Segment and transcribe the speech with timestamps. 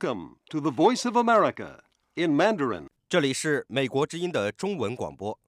[0.00, 1.80] Welcome to the Voice of America
[2.14, 2.86] in Mandarin.
[3.08, 5.38] 这里是美国之音的中文广播，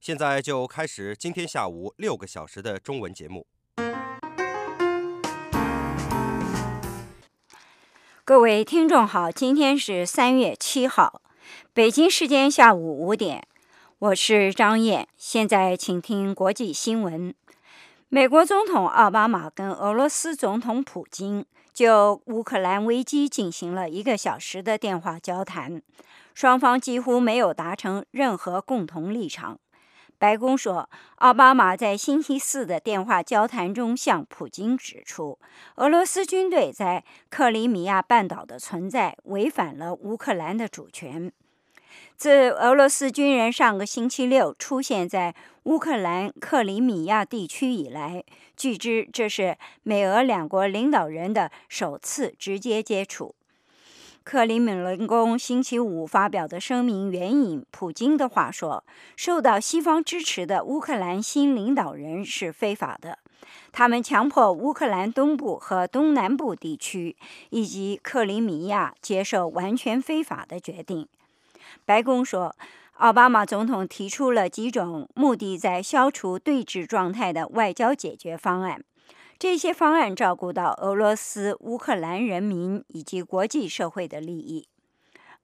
[0.00, 3.46] 现在就开始今天下午六个小时的中文节目。
[8.24, 11.22] 各位听众好，今天是三月七号，
[11.72, 13.46] 北京时间下午五点，
[13.98, 15.06] 我是张燕。
[15.16, 17.32] 现在请听国际新闻。
[18.08, 25.80] 美国总统奥巴马跟俄罗斯总统普京就乌克兰危机进行了一个小时的电话交谈，
[26.34, 29.58] 双方几乎没有达成任何共同立场。
[30.18, 35.38] 白宫说，奥巴马在星期四的电话交谈中向普京指出，
[35.76, 41.32] 俄罗斯军队在克里米亚半岛的存在违反了乌克兰的主权。
[42.16, 48.24] 自俄罗斯军人上个星期六出现在乌克兰克里米亚地区以来，
[48.56, 53.34] 据知这是美俄两国领导人的首次直接接触。
[54.24, 58.84] 克里姆林宫星期五发表的声明援引普京的话说
[59.16, 63.18] ：“受到西方支持的乌克兰新领导人是非法的，
[63.70, 67.16] 他们强迫乌克兰东部和东南部地区
[67.50, 71.06] 以及克里米亚接受完全非法的决定。”
[71.84, 72.54] 白宫说，
[73.00, 78.84] 奥巴马总统提出了几种目的在消除对峙状态的外交解决方案。
[79.38, 84.68] 这些方案照顾到俄罗斯、乌克兰人民以及国际社会的利益。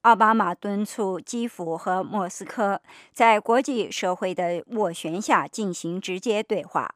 [0.03, 2.83] 奥巴马敦促基辅和莫斯科
[3.15, 6.95] 在国际社会的斡旋下进行直接对话，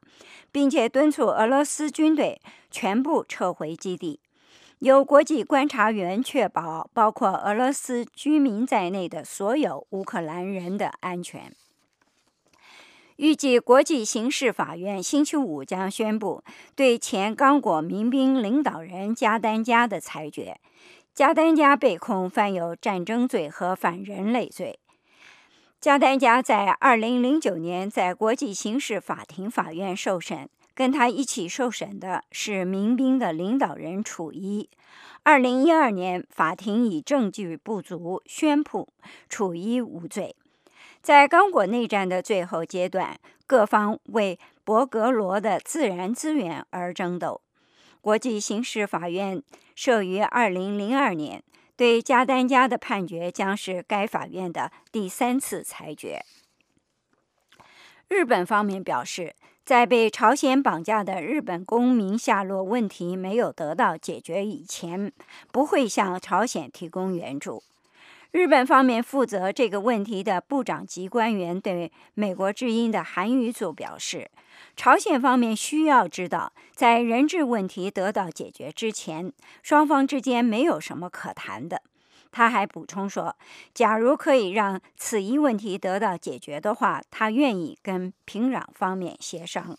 [0.53, 2.39] 并且敦促俄罗斯军队
[2.71, 4.21] 全部撤回基地，
[4.81, 11.55] 由国际观察员确保包括俄罗斯居民在内的所有乌克兰人的安全。
[13.17, 16.43] 预计国际刑事法院星期五将宣布
[16.75, 20.59] 对前刚果民兵领导人加丹加的裁决。
[21.15, 24.79] 加丹加被控犯有战争罪和反人类罪。
[25.79, 34.69] 加丹加在2009年在国际刑事法庭法院受审，跟他一起受审的是民兵的领导人楚伊。
[35.25, 38.89] 2012年，法庭以证据不足宣布
[39.29, 40.35] 楚伊无罪。
[41.03, 47.43] 在刚果内战的最后阶段，各方为博格罗的自然资源而争斗。
[48.01, 49.43] 国际刑事法院
[49.75, 51.43] 设于2002年，
[51.77, 56.25] 对加丹加的判决将是该法院的第三次裁决。
[58.09, 65.13] 日本方面表示，在被朝鲜绑架的日本公民下落问题没有得到解决以前，
[65.53, 67.63] 不会向朝鲜提供援助。
[68.33, 74.31] 日本方面负责这个问题的部长级官员对美国之音的韩语组表示，
[74.77, 79.33] 朝鲜方面需要知道，在人质问题得到解决之前，
[79.63, 81.83] 双方之间没有什么可谈的。
[82.33, 83.37] 他还补充说，
[83.75, 89.77] 假如可以让此一问题得到解决的话，他愿意跟平壤方面协商。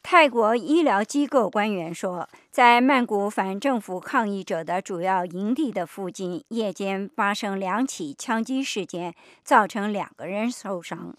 [0.00, 11.14] 泰国医疗机构官员说，在曼谷反政府抗议者的主要营地的附近，夜间发生两起枪击事件，造成两个人受伤。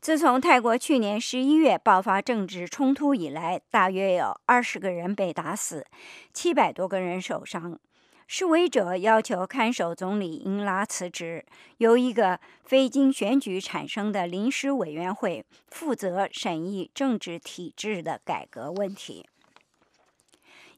[0.00, 5.84] 自从泰国去年十一月爆发政治冲突以来，大约有二十个人被打死，
[6.32, 7.78] 七百多个人受伤。
[8.26, 11.44] 示威者要求看守总理英拉辞职，
[11.78, 19.26] 由一个非经选举产生的临时委员会负责审议政治体制的改革问题。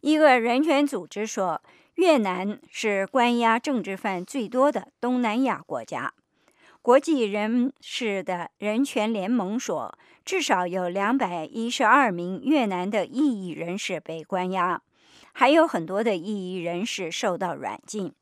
[0.01, 1.63] 一个人权组织说，
[1.95, 6.13] 越南是关押政治犯最多的东南亚国家。
[6.83, 14.81] 国际人士的人权联盟说，至少有两百一十二名越南的异议人士被关押。
[15.39, 18.13] 还有很多的异议人士受到软禁。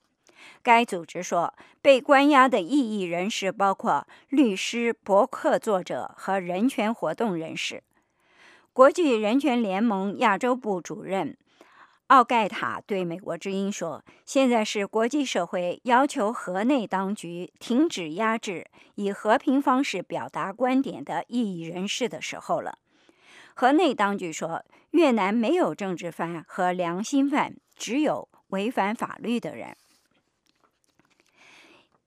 [0.62, 7.82] 该组织说，被关押的异议人士包括律师、博客作者和人权活动人士。
[8.75, 11.34] 国际人权联盟亚洲部主任
[12.09, 22.76] 奥盖塔对美国之音说：“现在是国际社会要求河内当局停止压制以和平方式表达观点的异议人士的时候了。”
[23.56, 24.64] 河内当局说。
[24.93, 29.76] 越南没有政治犯和良心犯，只有违反法律的人。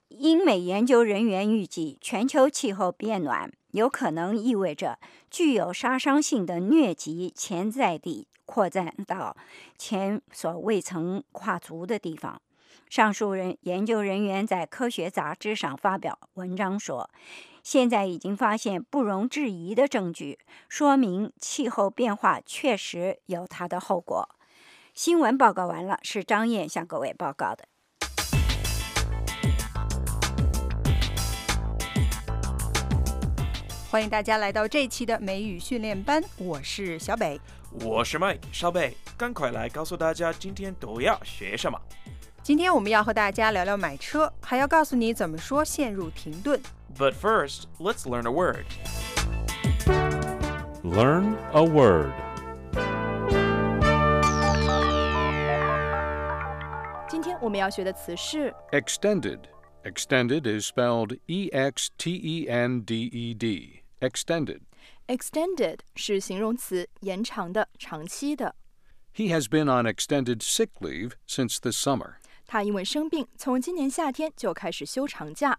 [0.08, 4.98] 英美研究人员预计，全球气候变暖有可能意味着
[5.30, 9.38] 具有杀伤性的疟疾潜在地扩展到
[9.78, 12.42] 前所未曾跨足的地方。
[12.90, 17.08] 上述人研究人员在科学杂志上发表文章说。
[17.72, 24.28] 现在已经发现不容置疑的证据，说明气候变化确实有它的后果。
[24.96, 27.66] 新闻报告完了，是张燕向各位报告的。
[33.92, 37.40] 欢迎大家来到这一期的美语训练班，我是小北。
[37.82, 41.80] 我是 Mike，小北，赶快来告诉大家今天都要学什么。
[42.42, 46.60] 今天我们要和大家聊聊买车，还要告诉你怎么说陷入停顿。
[46.97, 48.67] But first, let's learn a word.
[50.83, 52.13] Learn a word.
[57.09, 59.41] 今天我们要学的词是 Extended.
[59.85, 63.83] Extended is spelled E X T E N D E D.
[64.01, 64.61] Extended.
[65.07, 68.55] extended，是形容词，延长的、长期的。
[69.15, 72.15] He has been on extended sick leave since this summer.
[72.47, 75.59] 他因为生病，从今年夏天就开始休长假。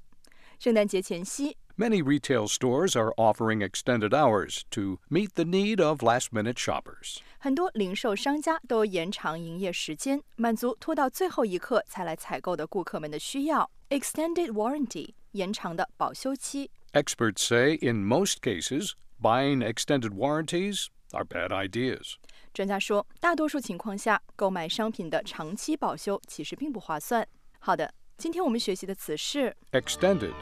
[0.60, 6.58] 圣诞节前夕， Many retail stores are offering extended hours to meet the need of last minute
[6.58, 7.18] shoppers.
[7.38, 13.70] 很多零售商家都延长营业时间，满足拖到最后一刻才来采购的顾客们的需要。
[13.90, 16.72] Extended warranty，延长的保修期。
[16.94, 22.16] Experts say in most cases, buying extended warranties are bad ideas.
[22.54, 27.28] 专家说，大多数情况下，购买商品的长期保修其实并不划算。
[27.60, 30.34] 好的， 今天我们学习的词是 Extended.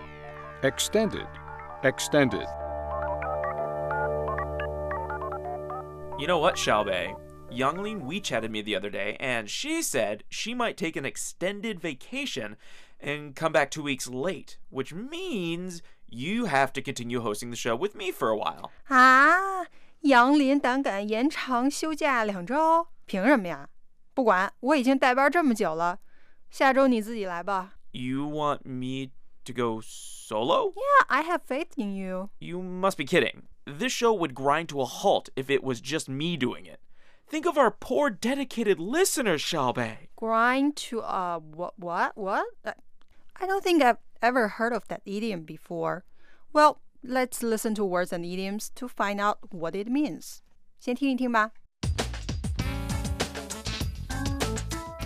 [0.61, 1.27] Extended.
[1.81, 2.47] Extended.
[6.19, 7.15] You know what, Xiaobei?
[7.51, 12.55] Youngling WeChatted me the other day, and she said she might take an extended vacation
[12.99, 17.75] and come back two weeks late, which means you have to continue hosting the show
[17.75, 18.71] with me for a while.
[18.87, 19.67] 啊，
[20.01, 23.69] 杨林胆敢延长休假两周，凭什么呀？
[24.13, 25.99] 不管，我已经带班这么久了，
[26.49, 27.73] 下周你自己来吧。
[27.91, 29.11] You want me
[29.45, 30.73] to go solo?
[30.75, 32.29] Yeah, I have faith in you.
[32.39, 33.43] You must be kidding.
[33.65, 36.79] This show would grind to a halt if it was just me doing it.
[37.27, 40.09] Think of our poor dedicated listeners, Xiaobei.
[40.15, 41.79] Grind to a what?
[41.79, 42.17] What?
[42.17, 42.45] What?
[42.63, 42.73] Uh,
[43.35, 46.03] I don't think I've ever heard of that idiom before.
[46.51, 50.41] Well, let's listen to words and idioms to find out what it means.
[50.79, 51.51] 先听一听吧。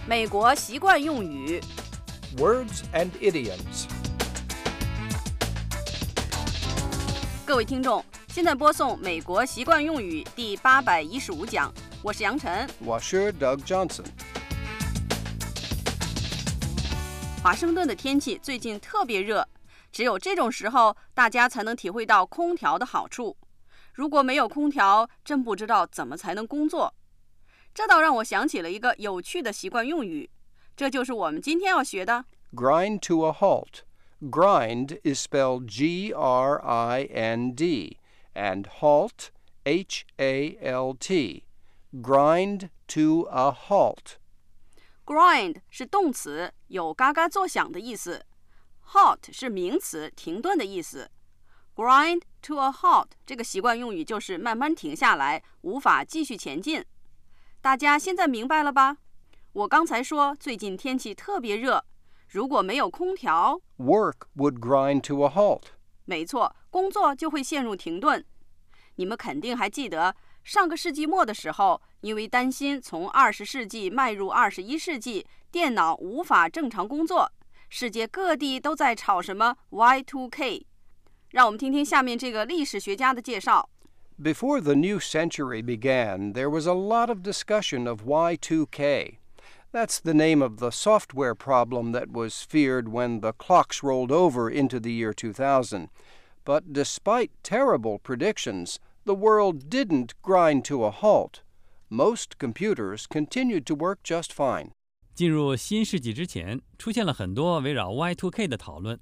[0.05, 1.61] 美国习惯用语
[2.37, 3.87] ，Words and idioms.
[7.47, 11.73] 各位听众，现在播送《美国习惯用语》第八百一十五讲，
[12.03, 12.69] 我是杨晨。
[12.81, 14.05] 我是 Doug Johnson.
[17.41, 19.47] 华盛顿的天气最近特别热，
[19.93, 23.37] 只有这种时候，大家才能体会到空调的好处。
[23.93, 26.93] 如果没有空调，真不知道怎么才能工作。
[27.75, 30.29] 这倒让我想起了一个有趣的习惯用语，
[30.77, 33.81] 这就是我们今天要学的 Grind to a halt.
[34.21, 37.97] Grind is spelled G R I N D,
[38.35, 39.31] and halt,
[39.65, 41.45] H A L T.
[41.93, 44.17] Grind to a halt.
[45.05, 48.25] grind 是动词，有嘎嘎作响的意思
[48.93, 51.11] ；halt 是名词，停顿的意思。
[51.75, 56.85] grind to a halt 这个习惯用语就是慢慢停下来，无法继续前进。
[57.63, 58.97] 大家现在明白了吧？
[59.53, 61.85] 我刚才说最近天气特别热，
[62.29, 65.63] 如果没有空调，Work would grind to a halt.
[66.05, 68.25] 没错，工作就会陷入停顿。
[68.97, 77.31] 你们肯定还记得，上个世纪末的时候，因为担心从二十世纪迈入二十一世纪，电脑无法正常工作，
[77.69, 80.65] 世界各地都在吵什么 Y2K。
[81.31, 83.71] 让我们听听下面这个历史学家的介绍。
[84.20, 89.18] Before the new century began, there was a lot of discussion of Y2K.
[89.72, 94.50] That's the name of the software problem that was feared when the clocks rolled over
[94.50, 95.90] into the year 2000.
[96.46, 101.42] But despite terrible predictions, the world didn't grind to a halt.
[101.90, 104.72] Most computers continued to work just fine.
[105.14, 109.00] 进入新世纪之前，出现了很多围绕 Y2K 的讨论，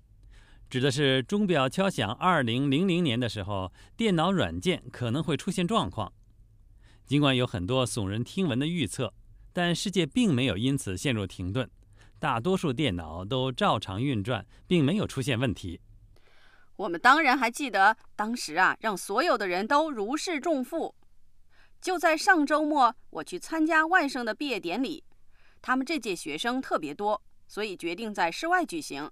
[0.70, 6.12] 指的是钟表敲响2000年的时候，电脑软件可能会出现状况。
[7.04, 9.12] 尽管有很多耸人听闻的预测，
[9.52, 11.68] 但世界并没有因此陷入停顿，
[12.20, 15.80] 大多数电脑都照常运转，并没有出现问题。
[16.76, 20.94] 我们当然还记得，当时啊，让所有的人都如释重负。
[21.80, 25.02] 就在上周末，我去参加外甥的毕业典礼，
[25.60, 29.10] 他们这届学生特别多，所以决定在室外举行。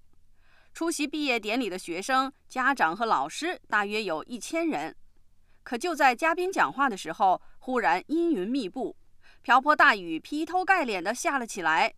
[0.78, 4.94] 出席毕业典礼的学生、家长和老师大约有一千人。
[5.64, 8.94] 可就在嘉宾讲话的时候，忽然阴云密布，
[9.42, 11.92] 瓢泼大雨劈头盖脸的下了起来。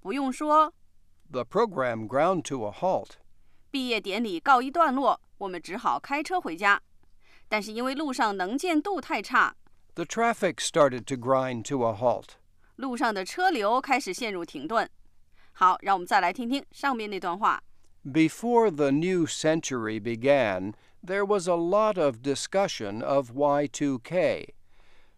[0.00, 0.74] 不用说
[1.30, 3.10] ，The program ground to a halt.
[3.70, 6.82] 毕业典礼告一段落，我们只好开车回家。
[7.48, 9.54] 但是因为路上能见度太差
[9.94, 12.30] ，The traffic started to grind to a halt.
[12.74, 14.90] 路上的车流开始陷入停顿。
[15.52, 17.62] 好，让我们再来听听上面那段话。
[18.10, 24.46] Before the new century began, there was a lot of discussion of Y2K.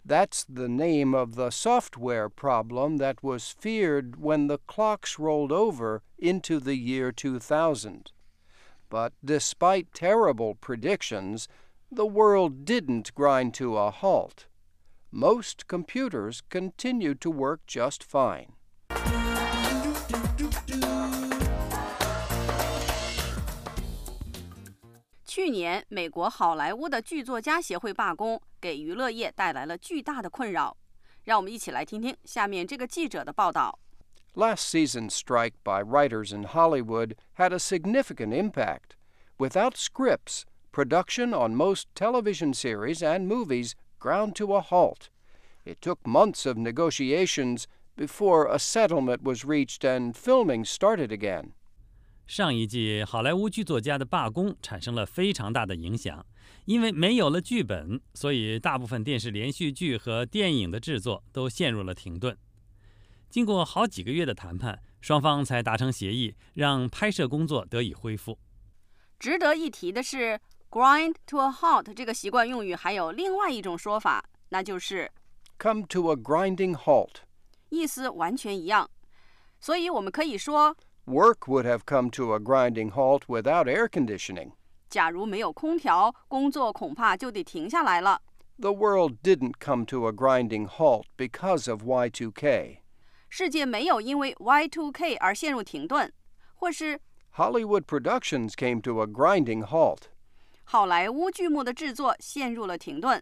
[0.04, 6.02] That's the name of the software problem that was feared when the clocks rolled over
[6.18, 8.10] into the year 2000.
[8.90, 11.46] But despite terrible predictions,
[11.90, 14.46] the world didn't grind to a halt.
[15.12, 18.54] Most computers continued to work just fine.
[25.31, 30.75] 去年，美国好莱坞的剧作家协会罢工，给娱乐业带来了巨大的困扰。
[31.25, 33.77] 让我们一起来听听下面这个记者的报道。
[34.33, 38.95] Last season's strike by writers in Hollywood had a significant impact.
[39.37, 45.09] Without scripts, production on most television series and movies ground to a halt.
[45.65, 51.53] It took months of negotiations before a settlement was reached and filming started again.
[52.26, 56.24] 上一季好莱坞剧作家的罢工产生了非常大的影响，
[56.64, 62.36] 因为没有了剧本，所以大部分电视连续剧和电影的制作都陷入了停顿。
[63.28, 68.38] 经过好几个月的谈判，双方才达成协议，让拍摄工作得以恢复。
[69.18, 75.10] 值得一提的是，“grind to a halt” 这个习惯用语还有另外一种说法，那就是
[75.58, 77.16] “come to a grinding halt”，
[77.68, 78.88] 意思完全一样。
[79.60, 80.74] 所以我们可以说。
[81.05, 84.51] Work would have come to a grinding halt without air conditioning.
[84.89, 88.21] 假如没有空调，工作恐怕就得停下来了。
[88.59, 92.79] The world didn't come to a grinding halt because of Y2K.
[93.29, 96.11] 世界没有因为 Y2K 而陷入停顿，
[96.55, 96.99] 或是
[97.35, 100.03] Hollywood productions came to a grinding halt.
[100.63, 103.21] 好莱坞剧目的制作陷入了停顿。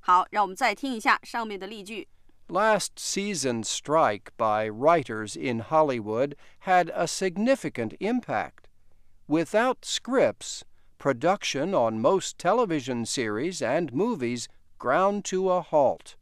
[0.00, 2.08] 好，让我们再听一下上面的例句。
[2.48, 8.68] Last season's strike by writers in Hollywood had a significant impact.
[9.26, 10.64] Without scripts,
[10.98, 14.48] production on most television series and movies
[14.78, 16.16] ground to a halt.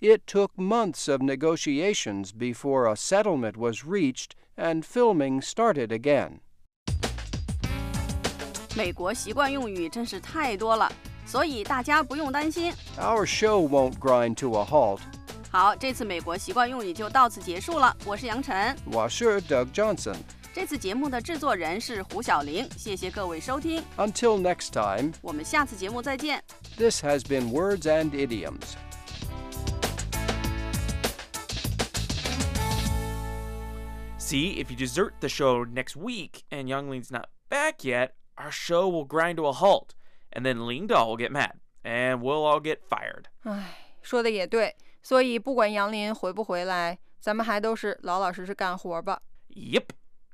[0.00, 6.40] It took months of negotiations before a settlement was reached and filming started again.
[8.76, 10.90] 美国习惯用语真是太多了，
[11.26, 12.72] 所以大家不用担心。
[12.98, 15.00] Our show won't grind to a halt.
[15.50, 17.96] 好，这次美国习惯用语就到此结束了。
[18.04, 20.16] 我是杨晨，我是 Doug Johnson。
[20.52, 22.68] 这次节目的制作人是胡小玲。
[22.76, 23.82] 谢谢各位收听。
[23.96, 26.42] Until next time，我们下次节目再见。
[26.76, 28.74] This has been Words and Idioms.
[34.18, 38.88] See, if you desert the show next week and Youngling's not back yet, our show
[38.88, 39.90] will grind to a halt,
[40.32, 43.26] and then Ling Dao will get mad, and we'll all get fired.
[43.42, 44.74] 唉，说的也对。
[45.01, 49.21] 所以不管杨林回不回来，咱们还都是老老实实干活吧。
[49.49, 49.85] Yep.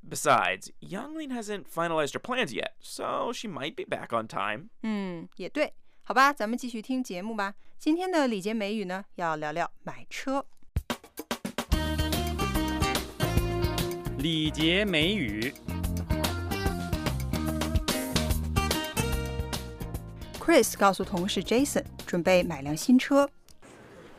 [0.07, 4.69] Besides, Youngling hasn't finalized her plans yet, so she might be back on time.
[4.83, 5.73] 嗯，也对。
[6.03, 7.55] 好吧，咱们继续听节目吧。
[7.79, 10.45] 今天的礼节美语呢，要聊聊买车。
[14.19, 15.51] 礼节美语。
[20.39, 23.27] Chris 告诉同事 Jason 准备买辆新车。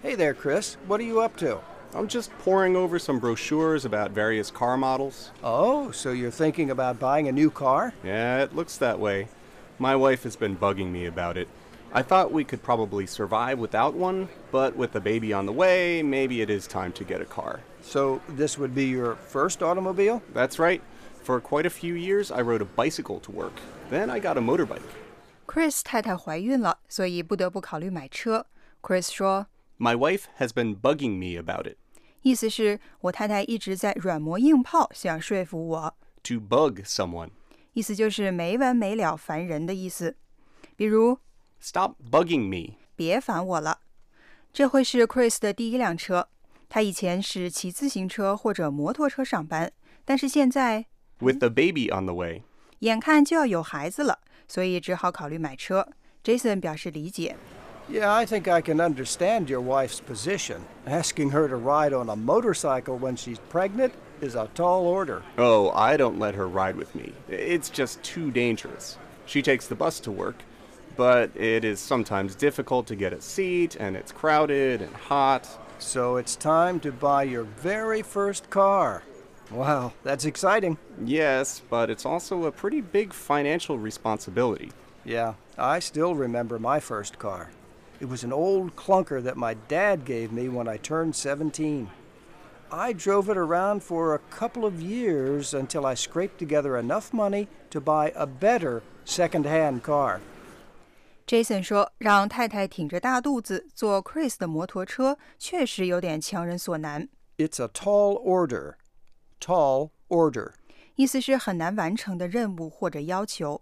[0.05, 0.77] Hey there, Chris.
[0.87, 1.59] What are you up to?
[1.93, 5.31] I'm just poring over some brochures about various car models.
[5.43, 7.93] Oh, so you're thinking about buying a new car?
[8.03, 9.27] Yeah, it looks that way.
[9.77, 11.47] My wife has been bugging me about it.
[11.93, 16.01] I thought we could probably survive without one, but with a baby on the way,
[16.01, 17.59] maybe it is time to get a car.
[17.81, 20.23] So, this would be your first automobile?
[20.33, 20.81] That's right.
[21.23, 23.59] For quite a few years, I rode a bicycle to work.
[23.89, 24.81] Then I got a motorbike.
[25.45, 28.45] Chris 太太怀孕了，所以不得不考虑买车。
[28.81, 29.47] Chris 说。
[29.78, 31.76] my wife has been bugging me about it.
[32.22, 35.94] 意思是我太太一直在软磨硬泡，想说服我。
[36.24, 37.30] To bug someone.
[37.72, 40.16] 意思就是没完没了、烦人的意思。
[40.74, 41.18] 比如
[41.60, 42.76] ，Stop bugging me.
[42.96, 43.80] 别烦我了。
[44.52, 46.28] 这会是 Chris 的第一辆车。
[46.68, 49.70] 他以前是骑自行车或者摩托车上班，
[50.04, 50.86] 但是现在
[51.20, 52.42] With the baby on the way.
[52.80, 54.18] 眼看就要有孩子了，
[54.48, 55.86] 所以只好考虑买车。
[56.24, 57.36] Jason 表示理解。
[57.88, 60.64] Yeah, I think I can understand your wife's position.
[60.86, 65.22] Asking her to ride on a motorcycle when she's pregnant is a tall order.
[65.38, 67.12] Oh, I don't let her ride with me.
[67.28, 68.98] It's just too dangerous.
[69.26, 70.36] She takes the bus to work,
[70.96, 75.48] but it is sometimes difficult to get a seat, and it's crowded and hot.
[75.78, 79.02] So it's time to buy your very first car.
[79.50, 80.78] Wow, that's exciting.
[81.04, 84.72] Yes, but it's also a pretty big financial responsibility.
[85.04, 87.50] Yeah, I still remember my first car.
[87.99, 91.87] It was an old clunker that my dad gave me when I turned 17.
[92.71, 97.47] I drove it around for a couple of years until I scraped together enough money
[97.69, 100.21] to buy a better second-hand car.
[101.27, 107.07] Jason 说：“让太太挺着大肚子坐 Chris 的摩托车，确实有点强人所难。
[107.37, 108.75] It's a tall order.
[109.39, 110.53] Tall order.
[110.95, 113.61] 意思是很难完成的任务或者要求。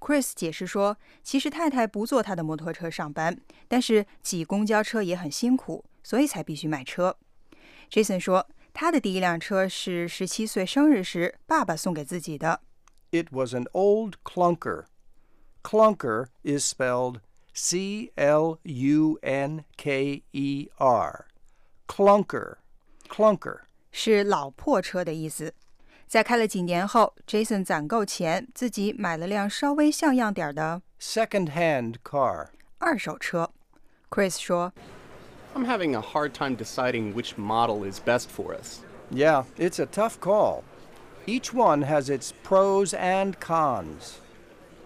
[0.00, 7.16] Chris 解释说，其实太太不坐他的摩托车上班，但是挤公交车也很辛苦，所以才必须买车。
[7.90, 12.60] Jason 说，他的第一辆车是十七岁生日时爸爸送给自己的。
[13.10, 14.84] It was an old clunker.
[15.62, 17.20] Clunker is spelled
[17.52, 21.26] C L U N K E R.
[21.86, 22.56] Clunker.
[23.08, 23.60] Clunker.
[23.90, 25.54] 是老破车的意思。
[26.07, 32.47] 在开了几年后，Jason 攒够钱，自己买了辆稍微像样点儿的 Second-hand car.
[32.77, 33.49] 二手车。
[34.09, 34.71] Chris 说
[35.55, 38.79] I'm having a hard time deciding which model is best for us.
[39.11, 40.63] Yeah, it's a tough call.
[41.25, 44.19] Each one has its pros and cons.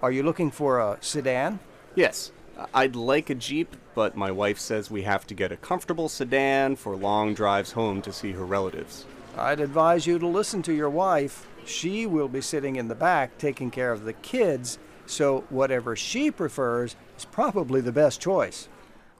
[0.02, 1.60] Are you looking for a sedan?
[1.96, 2.32] Yes,
[2.74, 6.76] I'd like a Jeep, but my wife says we have to get a comfortable sedan
[6.76, 9.06] for long drives home to see her relatives.
[9.38, 11.46] I'd advise you to listen to your wife.
[11.66, 16.32] She will be sitting in the back taking care of the kids, so whatever she
[16.32, 18.68] prefers is probably the best choice.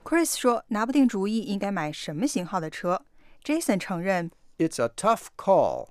[0.02, 3.02] Chris 说拿不定主意应该买什么型号的车。
[3.44, 5.90] Jason 承认， It's a tough call.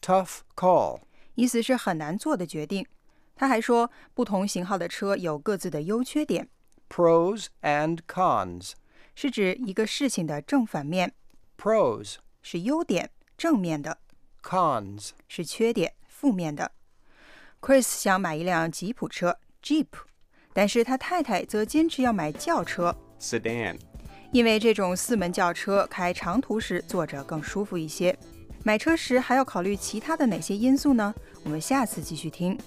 [0.00, 1.00] Tough call.
[1.34, 2.86] 意思是很难做的决定。
[3.34, 6.48] 他还说，不同型号的车有各自的优缺点，
[6.88, 8.72] Pros and cons.
[9.14, 11.12] 是指一个事情的正反面，
[11.58, 13.97] Pros, 是优点， 正面的
[14.41, 15.09] ；cons.
[15.27, 16.71] 是缺点，负面的。
[17.59, 19.87] Chris 想买一辆吉普车 Jeep，
[20.53, 23.79] 但是他太太则坚持要买轿车，Sedan.
[24.31, 28.17] 因为这种四门轿车开长途时坐着更舒服一些。
[28.63, 31.13] 买车时还要考虑其他的哪些因素呢？
[31.43, 32.57] 我们下次继续听。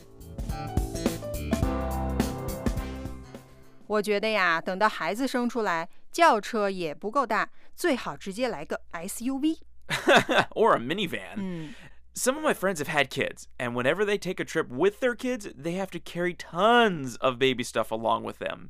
[3.86, 9.58] 我觉得呀，等到孩子生出来，轿车也不够大，最好直接来个 SUV。
[10.51, 11.35] or a minivan.
[11.37, 11.73] 嗯，
[12.15, 15.15] Some of my friends have had kids, and whenever they take a trip with their
[15.15, 18.69] kids, they have to carry tons of baby stuff along with them.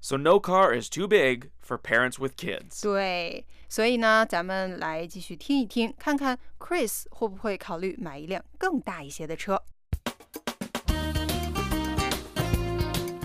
[0.00, 2.80] So no car is too big for parents with kids.
[2.80, 9.60] 对，所以呢，咱们来继续听一听，看看 Chris 会不会考虑买一辆更大一些的车。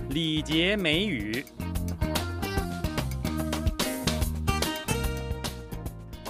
[0.09, 1.45] 礼节美语。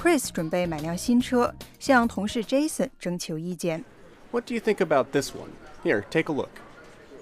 [0.05, 3.83] Chris 准备买辆新车，向同事 Jason 征求意见。
[4.31, 5.51] What do you think about this one?
[5.83, 6.49] Here, take a look.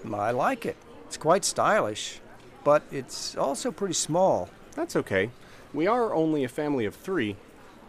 [0.05, 0.75] I like it.
[1.07, 2.19] It's quite stylish,
[2.63, 4.47] but it's also pretty small.
[4.75, 5.29] That's okay.
[5.73, 7.35] We are only a family of three.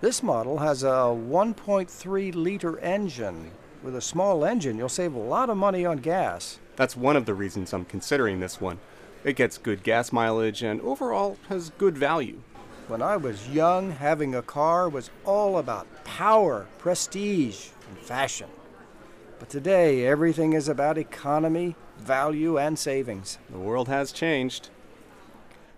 [0.00, 3.50] This model has a 1.3 liter engine.
[3.83, 6.59] With a small engine, you'll save a lot of money on gas.
[6.76, 8.78] That's one of the reasons I'm considering this one.
[9.22, 12.40] It gets good gas mileage and overall has good value.
[12.88, 18.48] When I was young, having a car was all about power, prestige, and fashion.
[19.38, 23.38] But today, everything is about economy, value, and savings.
[23.50, 24.64] The world has changed.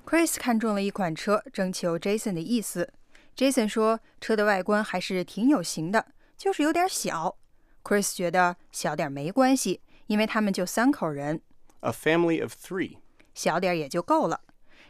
[0.07, 2.93] Chris 看中了一款车，征求 Jason 的意思。
[3.37, 7.37] Jason 说，车的外观还是挺有型的，就是有点小。
[7.85, 11.41] Chris 觉得小点没关系，因为他们就三口人，
[11.81, 12.99] A family of three.
[13.35, 14.41] 小点也就够了。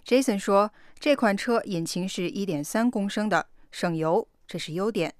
[0.07, 5.13] Jason 说，这款车引擎是1.3公升的，省油，这是优点。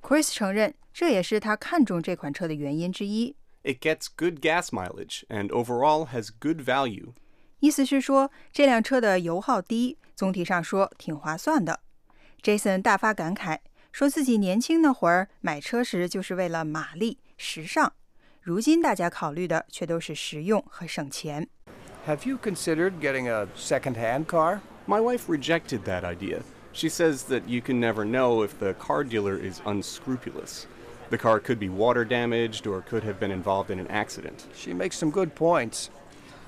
[0.00, 3.36] Chris 承认，这也是他看中这款车的原因之一。
[3.62, 7.12] It gets good gas mileage and overall has good value.
[7.60, 11.78] 意思是说，这辆车的油耗低，总体上说挺划算的。
[12.42, 13.60] Jason 大发感慨，
[13.92, 17.92] 说自己年轻那会儿买车时就是为了马力、时尚，
[18.40, 21.48] 如今大家考虑的却都是实用和省钱。
[22.04, 24.60] Have you considered getting a second-hand car?
[24.88, 26.42] My wife rejected that idea.
[26.72, 30.66] She says that you can never know if the car dealer is unscrupulous.
[31.10, 34.48] The car could be water damaged or could have been involved in an accident.
[34.52, 35.90] She makes some good points.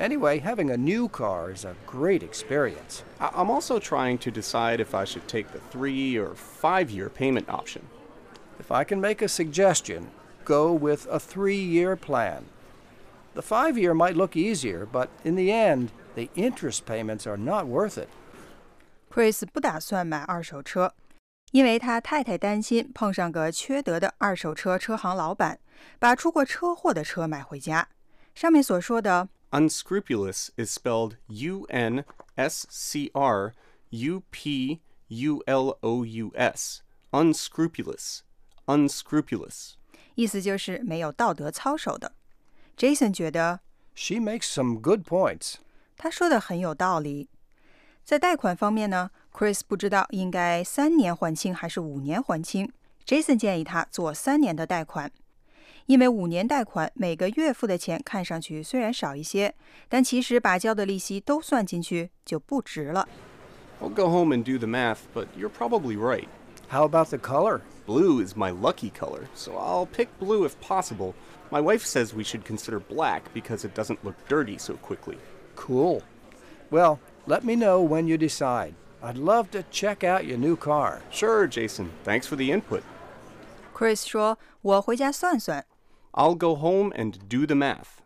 [0.01, 3.05] Anyway, having a new car is a great experience.
[3.21, 7.09] I- I'm also trying to decide if I should take the three or five year
[7.09, 7.87] payment option.
[8.59, 10.11] If I can make a suggestion,
[10.45, 12.47] go with a three year plan.
[13.34, 17.66] The five year might look easier, but in the end, the interest payments are not
[17.66, 18.10] worth it.
[19.10, 20.94] Chris 不打算买二手车，
[21.52, 25.60] 因为他太太担心碰上个缺德的二手车车行老板，
[26.00, 27.88] 把出过车祸的车买回家。
[28.36, 33.54] 上面所说的 Unscrupulous is spelled U N S C R
[33.90, 36.82] U P U L O U S.
[37.12, 38.20] Unscrupulous.
[38.68, 39.74] unscrupulous.
[40.14, 42.12] 意思就是没有道德操守的。
[42.77, 43.61] Jason 觉得
[43.95, 45.55] She makes some good points.
[45.97, 47.29] 他说的很有道理。
[48.05, 52.71] 在贷款方面呢，Chris 不知道应该三年还清还是五年还清。
[53.07, 55.11] Jason 建议他做三年的贷款，
[55.87, 59.55] 因为五年贷款每个月付的钱看上去虽然少一些，
[59.89, 63.09] 但其实把交的利息都算进去就不值了。
[63.81, 66.27] I'll go home and do the math, but you're probably right.
[66.69, 67.61] How about the color?
[67.87, 71.13] Blue is my lucky color, so I'll pick blue if possible.
[71.52, 75.18] My wife says we should consider black because it doesn't look dirty so quickly.
[75.56, 76.04] Cool.
[76.70, 78.76] Well, let me know when you decide.
[79.02, 81.02] I'd love to check out your new car.
[81.10, 81.90] Sure, Jason.
[82.04, 82.84] Thanks for the input.
[83.74, 85.66] Chris 说：“我回家算算。
[86.12, 88.02] I'll go home and do the math.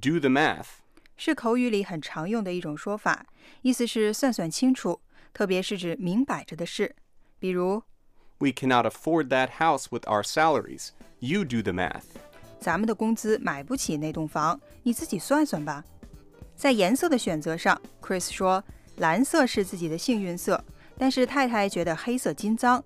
[0.00, 0.80] Do the math.
[1.16, 3.26] ”是口语里很常用的一种说法，
[3.62, 5.00] 意思是算算清楚，
[5.32, 6.94] 特别是指明摆着的事，
[7.38, 7.82] 比如
[8.38, 10.90] We cannot afford that house with our salaries.
[11.18, 12.04] You do the math.
[12.61, 15.83] 咱们的工资买不起那栋房，你自己算算吧。
[16.55, 18.63] 在颜色的选择上，Chris 说
[18.97, 20.63] 蓝色是自己的幸运色，
[20.95, 22.83] 但是太太觉得黑色金脏。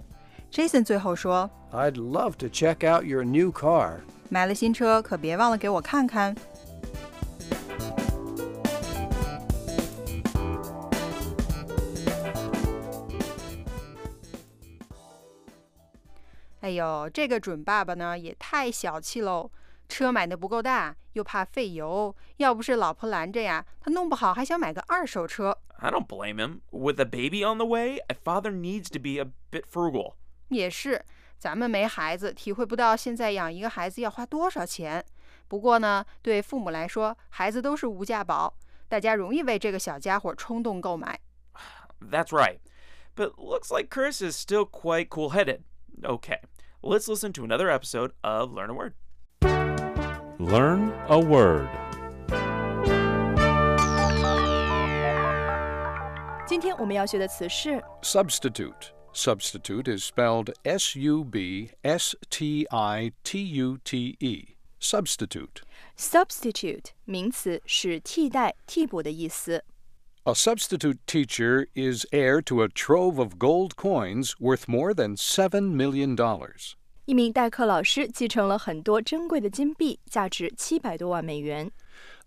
[0.49, 3.97] Jason 最后说 I'd love to check out your new car.
[4.29, 6.33] 买了新车，可别忘了给我看看。
[16.61, 19.51] 哎呦，这个准爸爸呢也太小气喽！
[19.88, 25.58] 车买的不够大，又怕费油，要不是老婆拦着呀，他弄不好还想买个二手车。
[25.78, 26.60] I don't blame him.
[26.70, 30.14] With a baby on the way, a father needs to be a bit frugal.
[30.48, 31.04] 也是，
[31.38, 35.04] 咱们没孩子，体会不到现在养一个孩子要花多少钱。
[35.48, 38.54] 不过呢，对父母来说，孩子都是无价宝，
[38.88, 41.18] 大家容易为这个小家伙冲动购买。
[42.00, 42.58] That's right.
[43.16, 45.62] But looks like Chris is still quite cool headed.
[46.02, 46.40] Okay,
[46.80, 48.92] let's listen to another episode of Learn a Word.
[50.38, 51.68] Learn a word.
[56.46, 58.90] 今天我们要学的词是 Substitute.
[59.12, 64.56] Substitute is spelled S U B S T I T U T E.
[64.80, 65.62] Substitute.
[65.98, 69.62] substitute，名词，是替代、替补的意思。
[70.24, 75.72] A substitute teacher is heir to a trove of gold coins worth more than $7
[75.72, 76.16] million.
[77.06, 81.70] 一名代课老师继承了很多珍贵的金币，价值七百多万美元。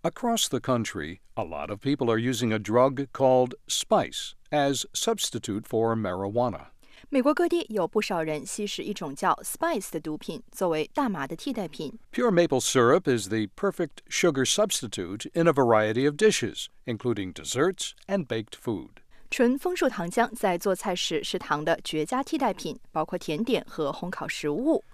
[0.02, 5.62] Across the country, a lot of people are using a drug called spice as substitute
[5.62, 6.66] for marijuana.
[7.08, 11.98] 美国各地有不少人吸食一种叫 spice 的毒品，作为大麻的替代品。
[12.12, 17.92] Pure maple syrup is the perfect sugar substitute in a variety of dishes, including desserts
[18.06, 19.00] and baked food.
[19.30, 24.84] 纯枫树糖浆在做菜时是糖的绝佳替代品，包括甜点和烘烤食物。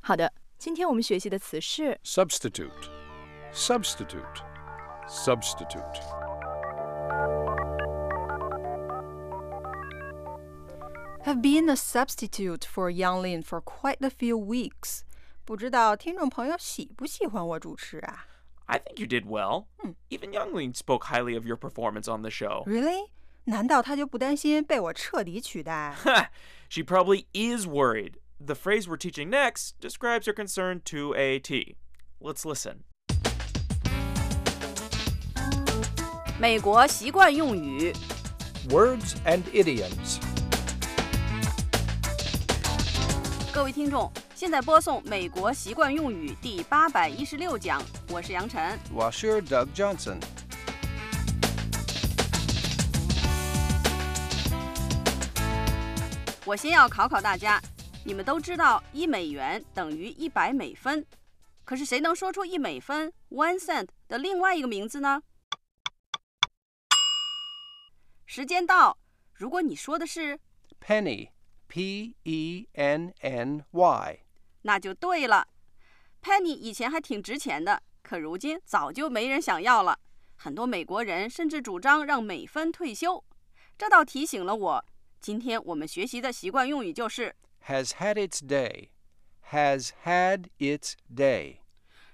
[0.00, 2.70] 好的，今天我们学习的词是 Substitute.
[3.52, 4.42] Substitute.
[5.08, 5.82] Substitute.
[11.24, 15.00] Have been a substitute for Yang Lin for quite a few weeks。
[15.44, 18.26] 不知道听众朋友喜不喜欢我主持啊
[18.66, 19.64] I think you did well.
[20.10, 22.64] Even Youngling spoke highly of your performance on the show.
[22.66, 23.08] ？Really？
[23.44, 25.94] 难道他就不担心被我彻底取代？
[26.68, 28.14] she probably is worried.
[28.38, 31.76] The phrase we're teaching next describes her concern to a T.
[32.20, 32.84] Let's listen.
[36.38, 37.92] 美国习惯用语，
[38.68, 40.18] Words and idioms.
[43.52, 48.78] 各位听众，现在播送《美国习惯用语》第八百一十六讲，我是杨晨。
[48.94, 50.20] Washer Doug Johnson.
[56.45, 57.57] 我先要考考大家，
[58.03, 61.05] 你们都知道一美元等于一百美分，
[61.63, 65.23] 可是谁能说出一美分 （one cent） 的另外一个名字呢？
[68.25, 68.97] 时间到，
[69.33, 70.39] 如果你说的是
[70.81, 71.29] ，Penny.
[71.69, 74.19] P E N N Y.
[74.61, 75.47] 那就对了。
[76.21, 79.97] penny 以前还挺值钱的，可如今早就没人想要了。
[80.35, 83.23] 很多美国人甚至主张让美分退休。
[83.75, 84.85] 这倒提醒了我，
[85.23, 87.33] 今天我们学习的习惯用语就是
[87.67, 88.89] Has had its day.
[89.51, 91.59] Has had its day.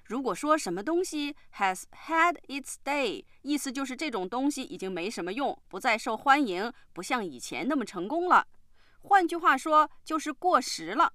[0.03, 8.45] 如果说什么东西 has had its day，意思就是这种东西已经没什么用，不再受欢迎，不像以前那么成功了。
[9.01, 11.13] 换句话说，就是过时了。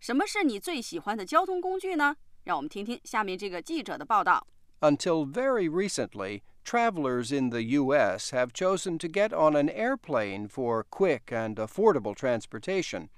[0.00, 2.16] 什么是你最喜欢的交通工具呢？
[2.42, 4.44] 让我们听听下面这个记者的报道。
[4.80, 8.31] Until very recently, travelers in the U.S.
[8.31, 13.09] have chosen to get on an airplane for quick and affordable transportation.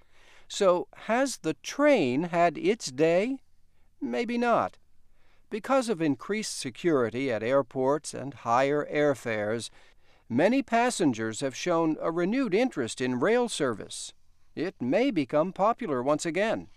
[0.47, 3.39] So, has the train had its day?
[4.01, 4.77] Maybe not.
[5.49, 9.69] Because of increased security at airports and higher airfares,
[10.29, 14.13] many passengers have shown a renewed interest in rail service.
[14.55, 16.67] It may become popular once again.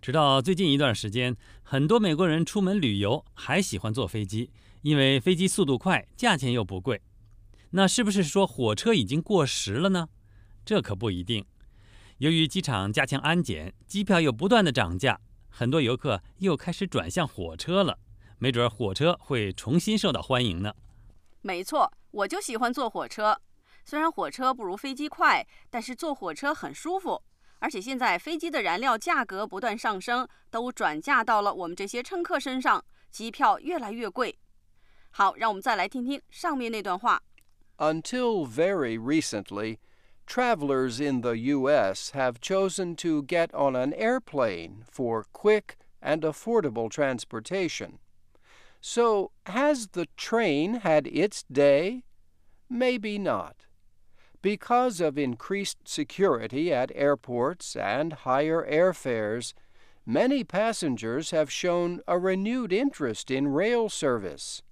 [0.00, 4.50] 直到最近一段时间，很多美国人出门旅游还喜欢坐飞机，
[4.87, 7.01] 因为飞机速度快，价钱又不贵。
[7.71, 10.07] 那是不是说火车已经过时了呢？
[10.63, 11.45] 这可不一定。
[12.19, 15.19] 由于机场加强安检，机票又不断的涨价，
[15.49, 17.99] 很多游客又开始转向火车了。
[18.37, 20.73] 没准火车会重新受到欢迎呢。
[21.41, 23.37] 没错，我就喜欢坐火车。
[23.83, 27.21] 虽然火车不如飞机快，但是坐火车很舒服。
[27.59, 34.39] 而且现在飞机的燃料价格不断上升，都转嫁到了我们这些乘客身上，机票越来越贵。
[35.16, 37.22] 好，让我们再来听听上面那段话。
[37.78, 39.78] Until very recently,
[40.26, 42.12] travelers in the U.S.
[42.12, 47.98] have chosen to get on an airplane for quick and affordable transportation.
[48.80, 52.04] So, has the train had its day?
[52.68, 53.66] Maybe not.
[54.40, 59.52] Because of increased security at airports and higher airfares,
[60.04, 64.62] many passengers have shown a renewed interest in rail service.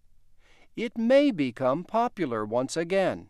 [0.74, 3.26] It may become popular once again.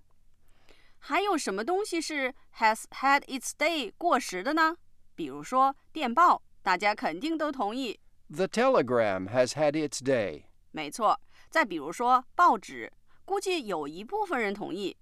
[0.99, 4.77] 还有什么东西是 has had its day 过时的呢？
[5.15, 7.99] 比如说电报，大家肯定都同意。
[8.29, 10.45] The telegram has had its day.
[10.71, 11.21] 没错。
[11.49, 12.93] 再比如说报纸，
[13.25, 14.97] 估计有一部分人同意。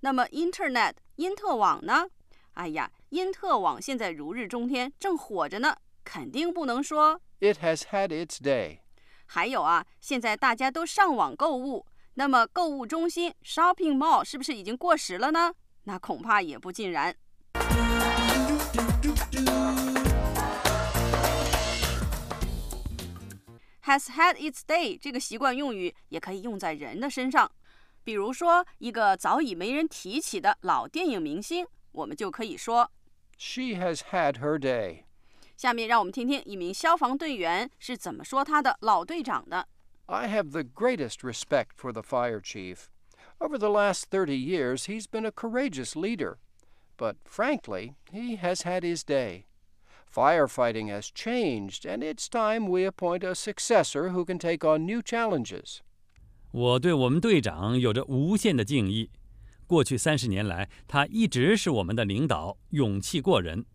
[0.00, 2.08] 那么，Internet 因特网呢？
[2.52, 7.20] 哎呀，因特网现在如日中天，正火着呢，肯定不能说。
[7.40, 8.78] It has had its day。
[9.35, 15.51] 还有啊，现在大家都上网购物，那么购物中心 shopping mall 是不是已经过时了呢？
[15.85, 17.15] 那恐怕也不尽然。
[23.85, 27.51] Has had its day 这个习惯用语也可以用在人的身上。
[28.03, 32.91] 比如说，一个早已没人提起的老电影明星，我们就可以说
[33.39, 35.05] She has had her day。
[35.56, 39.68] 下面让我们听听一名消防队员是怎么说他的老队长的。
[40.06, 42.86] I have the greatest respect for the fire chief.
[43.38, 46.38] Over the last 30 years, he's been a courageous leader.
[46.96, 49.44] But frankly, he has had his day.
[50.12, 55.02] Firefighting has changed, and it's time we appoint a successor who can take on new
[55.02, 55.80] challenges.
[56.50, 59.10] 我对我们队长有着无限的敬意。
[59.66, 63.66] 过去三十年来，他一直是我们的领导，勇气过人。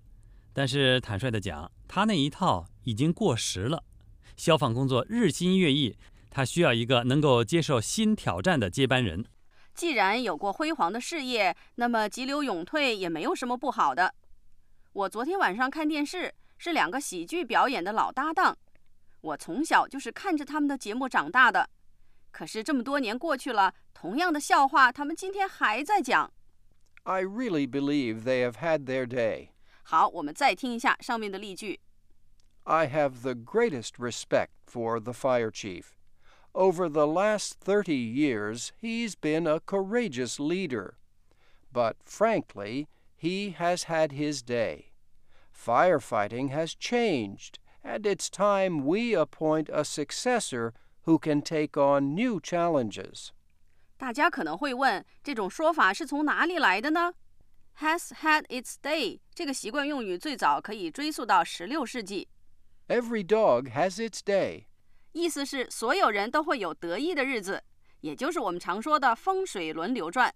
[0.59, 3.85] 但是坦率的讲，他那一套已经过时了。
[4.37, 5.97] 消防工作日新月异，
[6.31, 9.25] 他需要一个能够接受新挑战的接班人。
[9.73, 14.12] 既然有过辉煌的事业，那么急流勇退也没有什么不好的。
[14.94, 18.59] 我昨天晚上看电视，是两个喜剧表演的老搭档。
[19.21, 21.71] 我从小就是看着他们的节目长大的。
[22.33, 26.33] 可是这么多年过去了，同样的笑话，他们今天还在讲。
[27.05, 29.51] I really believe they have had their day.
[29.88, 31.80] 好，我们再听一下上面的例句。
[32.63, 35.95] I have the greatest respect for the fire chief.
[36.54, 40.93] Over the last 30 years, he's been a courageous leader.
[41.73, 44.91] But frankly, he has had his day.
[45.52, 50.73] Firefighting has changed, and it's time we appoint a successor
[51.06, 53.32] who can take on new challenges.
[53.97, 57.13] 大家可能会问，这种说法是从哪里来的呢
[57.81, 62.27] ？Has had its day 这个习惯用语最早可以追溯到十六世纪。
[62.88, 64.64] Every dog has its day.
[65.12, 67.62] 意思是所有人都会有得意的日子，
[68.01, 70.35] 也就是我们常说的风水轮流转。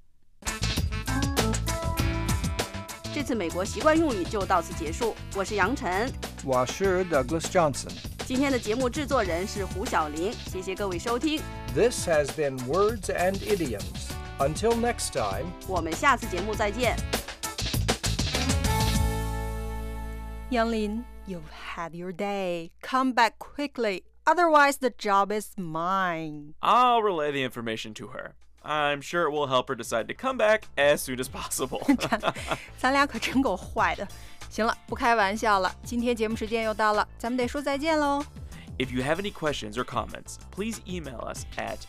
[3.14, 5.14] 这次美国习惯用语就到此结束。
[5.34, 6.10] 我是杨晨，
[6.44, 7.92] 我是 Douglas Johnson。
[8.24, 11.42] 今天的节目制作人是胡小玲，谢谢各位收听。
[11.74, 14.10] This has been Words and Idioms.
[14.38, 16.96] Until next time，我们下次节目再见。
[20.51, 22.71] Young Lin, you've had your day.
[22.81, 26.53] Come back quickly, otherwise the job is mine.
[26.61, 28.35] I'll relay the information to her.
[28.63, 31.81] I'm sure it will help her decide to come back as soon as possible.
[32.77, 34.07] 咱俩可真够坏的。
[34.49, 38.23] 行了，不开玩笑了，今天节目时间又到了，咱们得说再见喽。
[38.77, 41.79] If you have any questions or comments, please email us at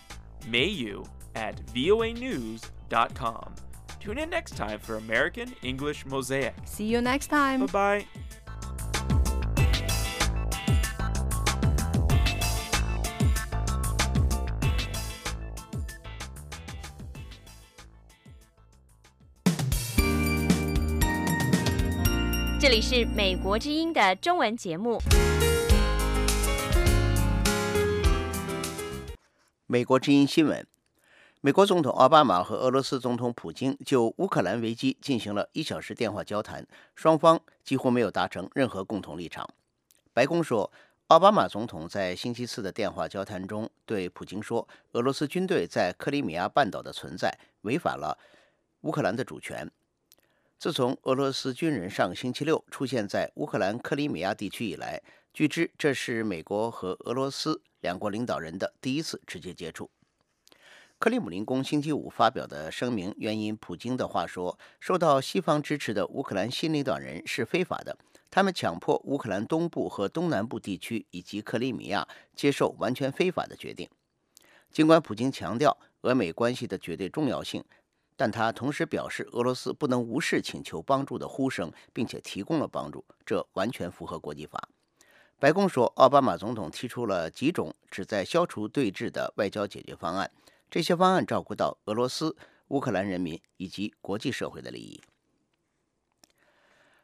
[0.50, 3.54] mayu at voanews.com.
[4.00, 6.54] Tune in next time for American English Mosaic.
[6.64, 7.66] See you next time.
[7.66, 8.06] Bye bye.
[22.63, 24.97] 这里是美国之音的中文节目。
[29.67, 30.65] 美国之音新闻：
[31.41, 39.45] 美国总统奥巴马和俄罗斯总统普京就乌克兰危机进行了一小时电话交谈，双方几乎没有达成任何共同立场。
[40.13, 40.71] 白宫说，
[41.07, 48.17] 奥巴马总统在星期四的电话交谈中对普京说，俄罗斯军队在克里米亚半岛的存在违反了
[48.83, 49.69] 乌克兰的主权。
[50.63, 59.91] 自从俄罗斯军人上星期六出现在乌克兰克里米亚地区以来，据知这是美国和俄罗斯两国领导人的第一次直接接触。
[60.97, 67.97] 克里姆林宫星期五发表的声明援引普京的话说：“受到西方支持的乌克兰新领导人是非法的，
[68.31, 73.89] 他们强迫乌克兰东部和东南部地区以及克里米亚接受完全非法的决定。”
[74.71, 77.61] 尽管普京强调俄美关系的绝对重要性。
[78.15, 84.69] 但他同时表示，俄罗斯不能无视请求帮助的呼声，并且提供了帮助，这完全符合国际法。
[85.39, 90.31] 白宫说，奥巴马总统提出了几种旨在消除对峙的外交解决方案，
[90.69, 92.35] 这些方案照顾到俄罗斯、
[92.69, 95.01] 乌克兰人民以及国际社会的利益。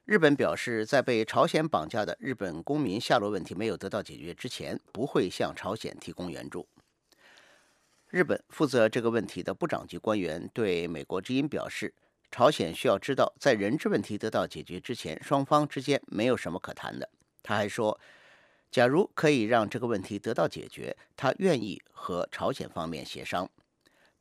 [0.06, 6.68] 日本表示，在被朝鲜绑架的日本公民下落问题没有得到解决之前，不会向朝鲜提供援助。
[8.10, 11.94] 日本负责这个问题的部长级官员对美国之音表示，
[12.32, 17.08] 朝鲜需要知道，在人质问题得到解决之前，双方之间没有什么可谈的。
[17.44, 18.00] 他还说，
[18.72, 23.48] 假如可以让这个问题得到解决，他愿意和朝鲜方面协商。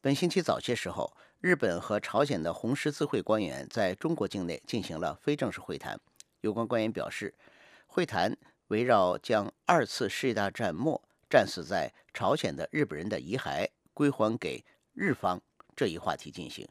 [0.03, 5.99] 本星期早些时候，日本和朝鲜的红十字会官员在中国境内进行了非正式会谈。
[6.43, 7.35] 有关官员表示，
[7.87, 13.67] 会谈围绕将二次世界大战末战死在朝鲜的日本人的遗骸。
[13.99, 15.43] 归还给日方
[15.75, 16.69] 这一话题进行。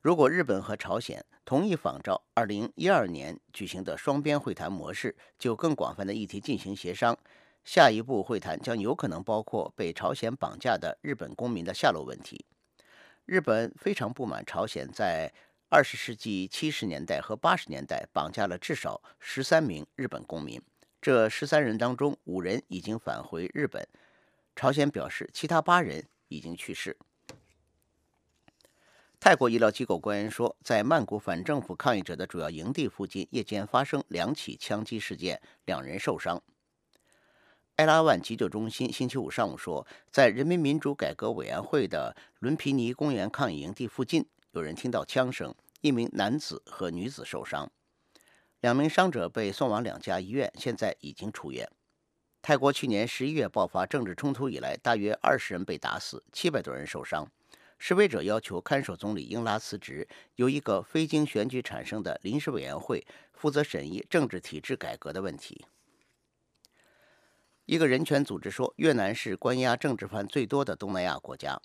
[0.00, 7.18] 如果日本和朝鲜同意仿照2012年举行的双边会谈模式，就更广泛的议题进行协商，
[7.62, 12.46] 下一步会谈将有可能包括被朝鲜绑架的日本公民的下落问题。
[13.26, 15.30] 日本非常不满朝鲜在
[15.68, 20.62] 20世纪70年代和80年代绑架了至少13名日本公民，
[21.02, 23.86] 这13人当中五人已经返回日本。
[24.58, 26.98] 朝鲜表示，其他八人已经去世。
[29.20, 36.42] 泰国医疗机构官员说，在曼谷反政府抗议者的主要营地附近，夜间发生两起枪击事件，两人受伤。
[37.76, 47.70] 埃拉万急救中心星期五上午说，在人民民主改革委员会的伦皮尼公园抗议营地附近，有人听到枪声，一名男子和女子受伤，
[48.58, 51.70] 两名伤者被送往两家医院，现在已经出院。
[52.40, 57.30] 泰国去年十一月爆发政治冲突以来，大约二十人被打死，七百多人受伤。
[57.78, 65.64] 示威者要求看守总理英拉辞职，由一个非经选举产生的临时委员会负责审议政治体制改革的问题。
[67.66, 71.60] 一个人权组织说，越南是关押政治犯最多的东南亚国家。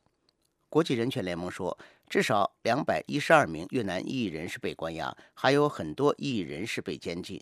[0.70, 1.78] 国际人权联盟说，
[2.10, 7.42] 至少两百一十二名越南异议人士被关押，还有很多异议人士被监禁。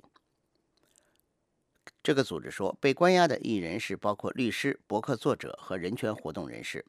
[2.04, 6.84] 这个组织说，被关押的异议人士包括律师、博客作者和人权活动人士。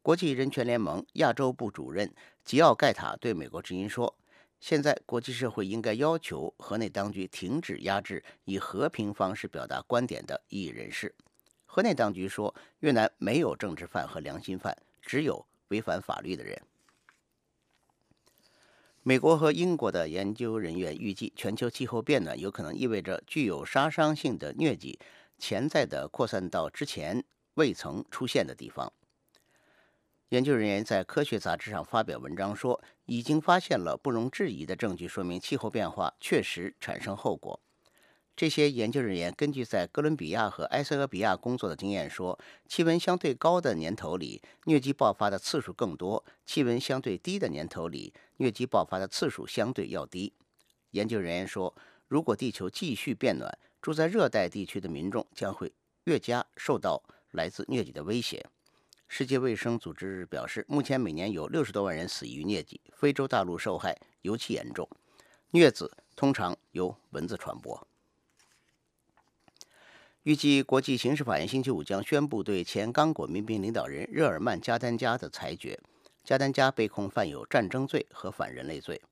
[0.00, 4.16] 国际人权联盟亚洲部主任吉奥盖塔对美国之音说
[4.58, 11.14] ：“现在国际社会应该要求河内当局停止压制以和平方式表达观点的异议人士。”
[11.66, 16.60] 河内当局说：“越南没有政治犯和良心犯，只有违反法律的人。”
[19.04, 24.96] 美国和英国的研究人员预计，全球气候变暖有可能意味着具有杀伤性的疟疾
[25.38, 28.92] 潜在的扩散到之前未曾出现的地方。
[30.28, 37.60] 研究人员在科学杂志上发表文章说，已经发现了不容置疑的证据，说明气候变化确实产生后果。
[38.34, 50.32] 这些研究人员根据在哥伦比亚和埃塞俄比亚工作的经验说，气温相对高的年头里，疟疾爆发的次数更多；气温相对低的年头里，疟疾爆发的次数相对要低。
[50.92, 51.74] 研究人员说，
[52.08, 55.72] 如果地球继续变暖，住在热带地区的民众将会
[56.04, 57.02] 越加受到
[57.32, 58.44] 来自疟疾的威胁。
[59.08, 64.88] 世界卫生组织表示，目前每年有六十多万人死于疟疾，非洲大陆受害尤其严重。
[65.52, 67.86] 疟子通常由蚊子传播。
[70.24, 75.76] 预计国际刑事法院星期五将宣布对前刚果民兵领导人热尔曼·加丹加的裁决。
[76.22, 79.02] 加丹加被控犯有战争罪和反人类罪。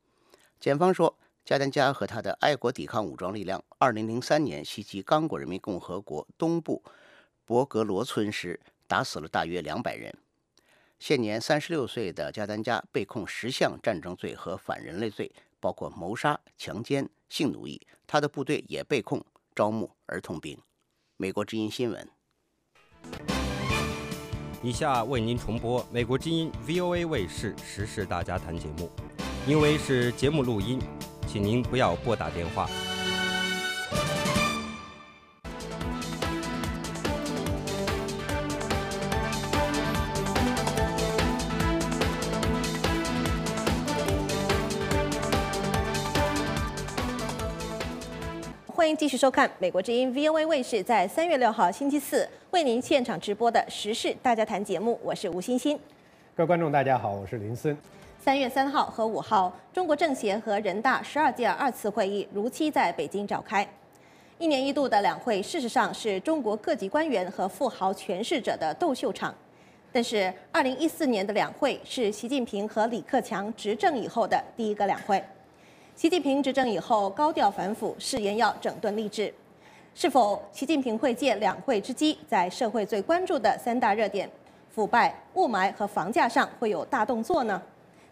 [0.60, 6.80] 检方说，加丹加和他的爱国抵抗武装力量2003年袭击刚果人民共和国东部
[7.44, 10.14] 博格罗村时，打死了大约200人。
[11.00, 17.84] 现年36岁的加丹加被控十项战争罪和反人类罪，包括谋杀、强奸、性奴役。
[18.06, 19.24] 他的部队也被控
[19.56, 20.56] 招募儿童兵。
[21.20, 22.08] 美国之音新闻。
[24.62, 28.90] 以下为您重播美国之音 VOA 卫视时事大家谈节目，
[29.46, 30.80] 因为是节目录音，
[31.26, 32.66] 请您不要拨打电话。
[49.00, 55.74] 继续收看美国之音 VOA 卫视在三月六号星期四为您现场直播的时事大家谈节目，我是吴欣欣。
[56.36, 57.74] 各位观众，大家好，我是林森。
[58.22, 63.66] 三月三号和五号，中国政协和人大十二届二次会议如期在北京召开。
[64.36, 69.34] 一年一度的两会，事实上是中国各级官员和富豪权势者的斗秀场。
[69.90, 75.24] 但是，二零一四年的两会是习近平和李克强执政以后的第一个两会。
[76.00, 79.30] 习近平执政以后高调反腐，誓言要整顿吏治。
[79.94, 84.26] 是否习近平会借两会之机，在社会最关注的三大热点——
[84.74, 87.60] 腐败、雾霾和房价上会有大动作呢？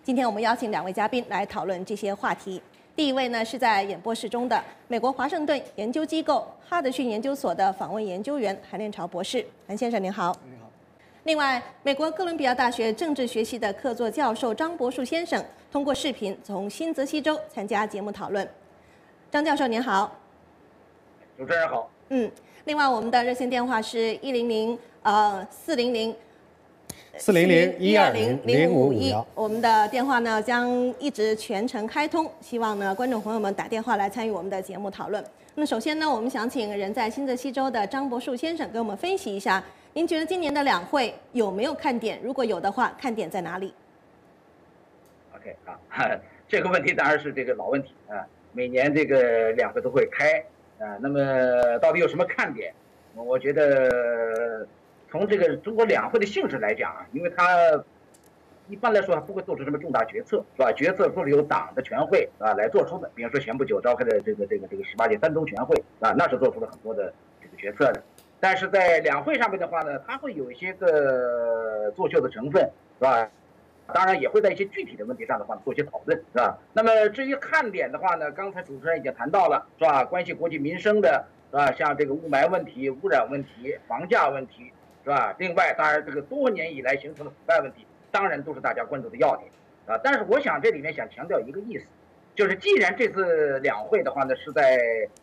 [0.04, 2.60] 今天我们邀请两位嘉宾来讨论这些话题。
[2.94, 10.12] 第一位呢是在演播室中的美国华盛顿研究机构哈德逊研究所的访问研究员韩连朝博士，韩先生您。
[10.12, 10.36] 好。
[11.28, 15.44] 另外，美国哥伦比亚大学政治学系的客座教授张博树先生。
[15.70, 18.48] 通过视频从新泽西州参加节目讨论，
[19.30, 20.10] 张教授您好，
[21.36, 21.90] 主持人好。
[22.08, 22.32] 嗯，
[22.64, 26.16] 另外我们的热线电话是一零零呃四零零
[27.18, 35.22] 四零零一二零零五五一，我们的电话呢将一直全程开通，希望呢观众朋友们打电话来参与我们的节目讨论。
[35.54, 39.62] 那么首先呢，我们想请人在新泽西州的张博树先生给我们分析一下，
[39.94, 42.20] 您觉得今年的两会有没有看点？
[42.22, 43.74] 如果有的话，看点在哪里
[45.34, 45.56] ？OK？
[45.64, 45.78] 啊，
[46.46, 48.24] 这个问题当然是这个老问题啊。
[48.52, 50.44] 每年这个两会都会开
[50.78, 52.72] 啊，那么到底有什么看点？
[53.14, 54.66] 我觉得
[55.10, 57.82] 从这个中国两会的性质来讲啊，因为它
[58.68, 60.70] 一般来说还不会做出什么重大决策，是吧？
[60.72, 63.10] 决策都是由党的全会啊来做出的。
[63.14, 67.12] 比如说前不久召开的这个这个这个十八届三中全会啊，那是做出了很多的
[67.42, 68.02] 这个决策的。
[68.40, 72.62] 但是在两会上面的话呢，它会有一些个作秀的成分，
[72.98, 73.28] 是吧？
[73.92, 76.58] 当然也会在一些具体的问题上的话做一些讨论，是吧？
[76.72, 80.04] 那么至于看点的话呢，刚才主持人已经谈到了，是吧？
[80.04, 81.72] 关系国计民生的，是吧？
[81.72, 84.70] 像这个雾霾问题、污染问题、房价问题，
[85.02, 85.34] 是吧？
[85.38, 89.50] 另外，当然这个多年以来形成的腐败问题，当然都是大家关注的要点，
[89.86, 89.98] 啊。
[90.04, 91.86] 但是我想这里面想强调一个意思，
[92.36, 94.78] 就是既然这次两会的话呢是在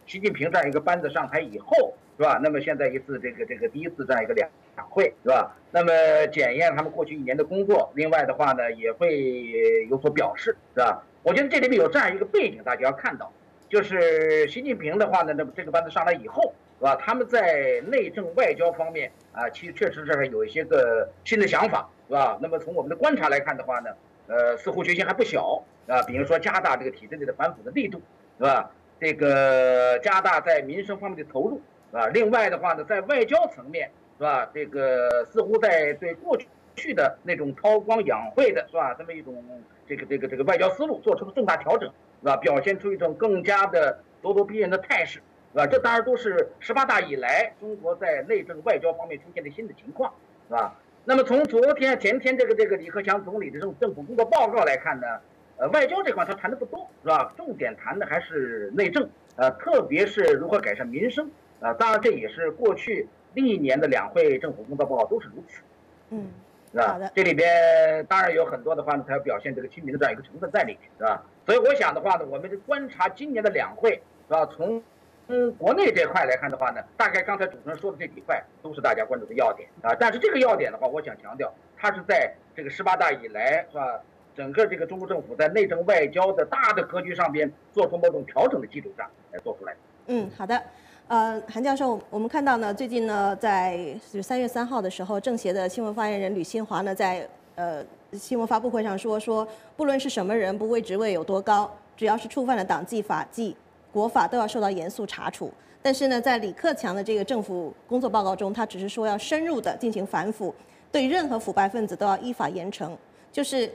[0.05, 1.93] 习近平这样一个班子上台以后。
[2.18, 2.39] 是吧？
[2.41, 5.53] 那么现在一次这个这个第一次这样一个两两会，是吧？
[5.72, 5.91] 那么
[6.28, 9.51] 检验他们过去一年的工作，另外的话呢也会
[9.89, 11.03] 有所表示，是吧？
[11.24, 13.34] 我觉得这里面有这样一个背景，大家要看到，
[13.68, 16.95] 就是习近平的话呢，那么这个班子上来以后，是吧？
[16.95, 22.39] 他们在内政外交方面啊，其实确实是有一些个新的想法，是吧？
[22.41, 23.89] 那么从我们的观察来看的话呢，
[24.28, 26.01] 呃，似乎决心还不小啊。
[26.03, 28.01] 比如说加大这个体制内的反腐的力度，
[28.38, 28.72] 是吧？
[28.97, 31.61] 这个加大在民生方面的投入。
[31.95, 34.49] 啊，另外的话呢，在外交层面，是吧？
[34.53, 36.37] 这个似乎在对过
[36.75, 38.93] 去的那种韬光养晦的，是吧？
[38.95, 39.41] 这么一种
[39.87, 41.89] 这个这个这个外交思路做出了重大调整，
[42.19, 42.35] 是吧？
[42.35, 45.21] 表现出一种更加的咄咄逼人的态势，
[45.53, 45.65] 是吧？
[45.65, 50.13] 这当然都是十八大以来中国在内政外交方面出现的新的情况，
[50.49, 50.75] 是吧？
[51.05, 55.07] 那么从昨天前天这个这个李克强总理的这种政府工作报告来看呢，
[55.55, 57.33] 呃，外交这块他谈的不多，是吧？
[57.37, 61.31] 重点谈的还是内政，呃，特别是如何改善民生。
[61.60, 65.62] 啊，当然这也是过去历年的两会政府工作报告都是如此。
[66.10, 66.30] 嗯，
[66.72, 66.99] 是吧？
[67.16, 71.24] 这里边当然有很多的话呢，它要表现这个亲民的这样一个成分在里面，是吧？
[71.45, 74.45] 所以我想的话呢，我们观察今年的两会，是吧？
[74.45, 74.82] 从
[75.28, 79.95] 嗯国内这块来看的话呢，大概刚才主持人说的这几块都是大家关注的要点啊。
[79.99, 83.99] 但是这个要点的话，我想强调，它是在这个十八大以来，是吧？
[84.36, 89.80] 整个这个中国政府在内政外交的大的格局上边做出某种调整的基础上来做出来的。
[90.08, 90.62] 嗯，好的。
[91.08, 99.47] 呃，韩教授，我们看到呢，最近呢，在三月三号的时候，政协的新闻发言人吕新华呢，在呃新闻发布会上说，说
[99.78, 103.56] 不论是什么人，不为职位有多高，只要是触犯了党纪法纪、
[103.93, 105.53] 国法，都要受到严肃查处。
[105.80, 110.51] 但是呢，在李克强的这个政府工作报告中，他只是说要深入的进行反腐，
[110.91, 112.89] 对任何腐败分子都要依法严惩，
[113.32, 113.72] 就是。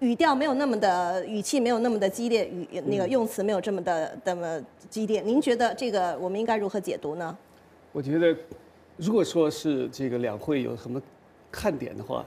[0.00, 5.22] 语调没有那么的，语气没有那么的激烈，语那个用词没有这么的那么激烈。
[5.22, 7.36] 您觉得这个我们应该如何解读呢？
[7.92, 8.36] 我觉得，
[8.98, 11.00] 如果说是这个两会有什么
[11.50, 12.26] 看点的话，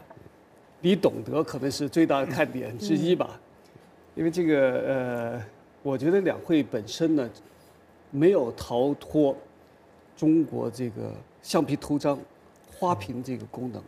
[0.82, 3.39] 你懂得可能是最大的看点之一吧。
[4.15, 5.45] 因为这个呃，
[5.84, 7.30] 我觉得两会本身呢，
[8.09, 9.38] 没有逃脱
[10.17, 11.13] 中国这个
[11.43, 12.20] 橡皮图章、
[12.80, 13.80] 花瓶这个功能，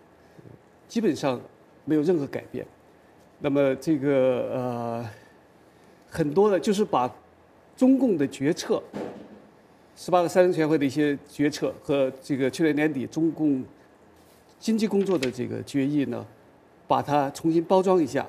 [0.88, 1.42] 基本上
[1.84, 2.64] 没有任何改变。
[3.42, 5.10] 那么这个呃，
[6.10, 7.12] 很多的就是把
[7.76, 8.82] 中共的决策，
[9.96, 13.64] 十八个三中全会的一些决策和这个去年年底中共
[14.60, 16.26] 经济工作的这个决议呢，
[16.88, 18.26] 把它重新包装一下，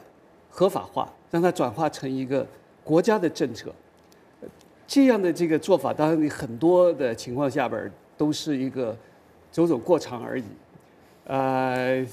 [0.50, 2.46] 合法化，让它转化成一个。
[2.84, 3.72] 国家的政策，
[4.88, 8.96] 这样的这个做法，当然你很多的情况下边都是一个
[9.52, 10.42] 走走过场而已。
[11.32, 12.06] 呃，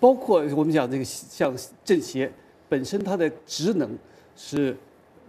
[0.00, 2.28] 包括我们讲这个像政协
[2.68, 3.88] 本身它的职能
[4.34, 4.76] 是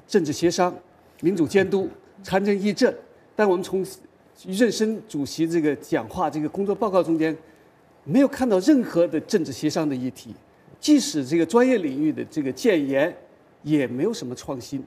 [0.08, 0.76] 政治协商、
[1.22, 1.88] 民主监督、
[2.24, 2.92] 参政议政，
[3.36, 3.86] 但我们从
[4.48, 7.38] 于正声主席这个讲话这个工作报告中间
[8.04, 10.34] 没有看到任何的政治协商的议题，
[10.80, 13.16] 即使这个专业领域的这个建言。
[13.64, 14.84] 也没有什么创新。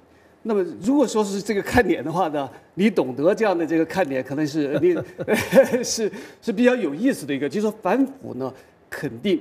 [0.46, 4.94] 那么，如果说是这个看点的话呢，你懂得这样的这个看点，可能是 你
[5.82, 6.10] 是
[6.42, 7.48] 是比较有意思的一个。
[7.48, 8.52] 就是说，反腐呢，
[8.90, 9.40] 肯定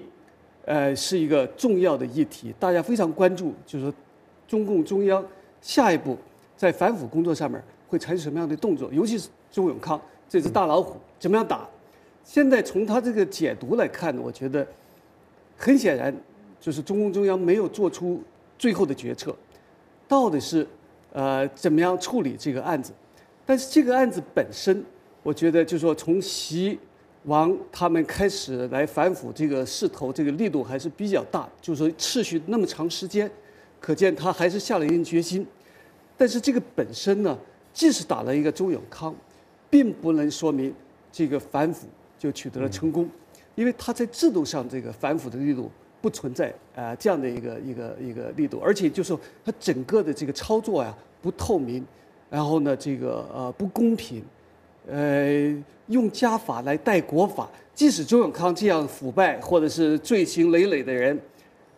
[0.65, 3.53] 呃是一个重要的议题，大家非常关注。
[3.65, 3.93] 就是说，
[4.47, 5.23] 中共中央
[5.61, 6.17] 下一步
[6.55, 8.89] 在反腐工作上面会采取什么样的动作？
[8.93, 11.67] 尤其是周永康这只大老虎怎么样打？
[12.23, 14.65] 现在从他这个解读来看呢，我觉得
[15.57, 16.15] 很显然
[16.61, 18.23] 就是中共中央没有做出。
[18.55, 19.35] 最后的决策，
[20.07, 20.65] 到底是
[21.13, 22.91] 呃怎么样处理这个案子？
[23.45, 24.83] 但是这个案子本身，
[25.21, 26.77] 我觉得就是说从习
[27.25, 31.47] 王他们开始来反腐这个势头，这个力度还是比较大。
[31.61, 33.29] 就是说持续那么长时间，
[33.79, 35.45] 可见他还是下了一定决心。
[36.17, 37.37] 但是这个本身呢，
[37.73, 39.15] 即使打了一个周永康，
[39.69, 40.73] 并不能说明
[41.11, 41.87] 这个反腐
[42.17, 43.09] 就取得了成功，
[43.55, 45.69] 因为他在制度上这个反腐的力度。
[46.03, 51.81] 不存在啊这样的一个一个一个力度，而且就是说它整个的这个操作呀不透明，
[52.29, 54.21] 然后呢这个呃不公平，
[54.85, 61.17] 呃用家法来代国法，即使周永康这样腐败或者是罪行累累的人，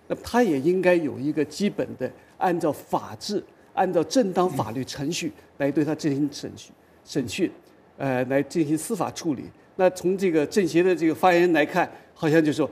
[0.08, 3.44] 那他也应该有一个基本的按照法治、
[3.76, 6.74] 按照正当法律程序来对他进行审讯、
[7.06, 7.52] 审讯，
[7.98, 9.44] 呃来进行司法处理。
[9.76, 12.68] 那从这个政协的这个发言人来看，好像就说。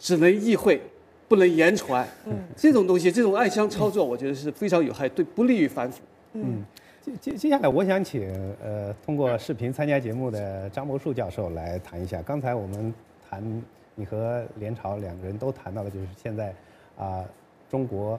[0.00, 0.80] 只能意会，
[1.28, 2.08] 不能言传。
[2.24, 6.00] 嗯，这种东西，这种暗箱操作，我觉得是非常有害，对，不利于反腐。
[6.32, 6.64] 嗯，
[7.02, 8.26] 接接接下来，我想请
[8.62, 12.22] 呃通过视频参加节目的张博树教授来谈一下。
[12.22, 12.92] 刚才我们
[13.28, 13.62] 谈
[13.94, 16.54] 你和连朝两个人都谈到的，就是现在
[16.96, 17.22] 啊
[17.68, 18.18] 中国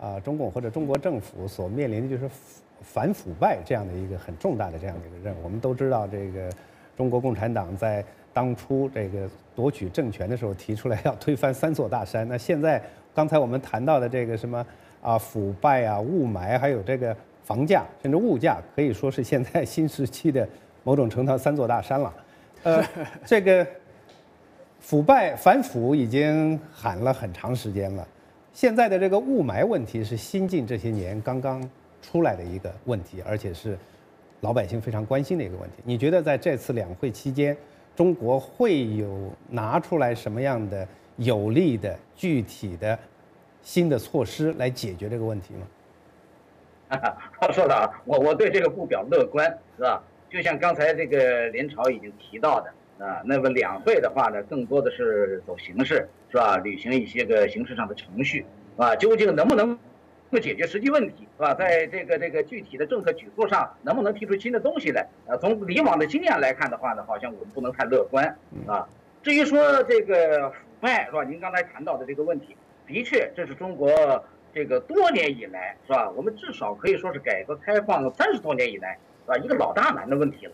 [0.00, 2.30] 啊中共或者中国政府所面临的就是
[2.80, 5.38] 反腐败这样的一个很重大的这样的一个任务。
[5.44, 6.50] 我们都知道，这个
[6.96, 8.02] 中国共产党在
[8.32, 12.82] 当初这个夺取政权的时候提出来要推翻三座大山， 那现在
[13.14, 14.64] 刚才我们谈到的这个什么
[15.02, 20.48] 啊腐败啊雾霾，还有这个房价甚至物价，可以说是现在新时期的
[20.84, 22.14] 某种程度三座大山了。
[22.62, 22.84] 呃，
[23.26, 23.66] 这个
[24.78, 28.06] 腐败反腐已经喊了很长时间了，
[28.52, 31.68] 现在的这个雾霾问题是新近这些年刚刚
[32.00, 33.76] 出来的一个问题，而且是
[34.40, 35.76] 老百姓非常关心的一个问题。
[35.84, 37.56] 你觉得在这次两会期间？
[37.98, 40.86] 中国会有拿出来什么样的
[41.16, 42.96] 有力的、具体的
[43.60, 45.66] 新的措施来解决这个问题吗？
[47.50, 49.44] 说的啊，我我对这个不表乐观，
[49.76, 50.00] 是吧？
[50.30, 56.56] 就像刚才这个林朝已经提到的啊，那么两会的话呢，更多的是走形式，是吧？
[56.58, 58.46] 履行一些个形式上的程序，
[58.76, 59.76] 啊，究竟能不能？
[60.30, 61.54] 会解决实际问题是吧？
[61.54, 65.06] 在这个这个具体的政策举措上，能不能提出新的东西来？
[65.26, 68.86] 呃，从以往的经验来看的话呢，好像我们不能太乐观啊。
[69.22, 71.24] 至于说这个腐败是吧？
[71.24, 72.56] 您刚才谈到的这个问题，
[72.86, 73.90] 的确这是中国
[74.52, 76.10] 这个多年以来是吧？
[76.10, 79.36] 我们至少可以说是改革开放三十多年以来是吧？
[79.38, 80.52] 一个老大难的问题了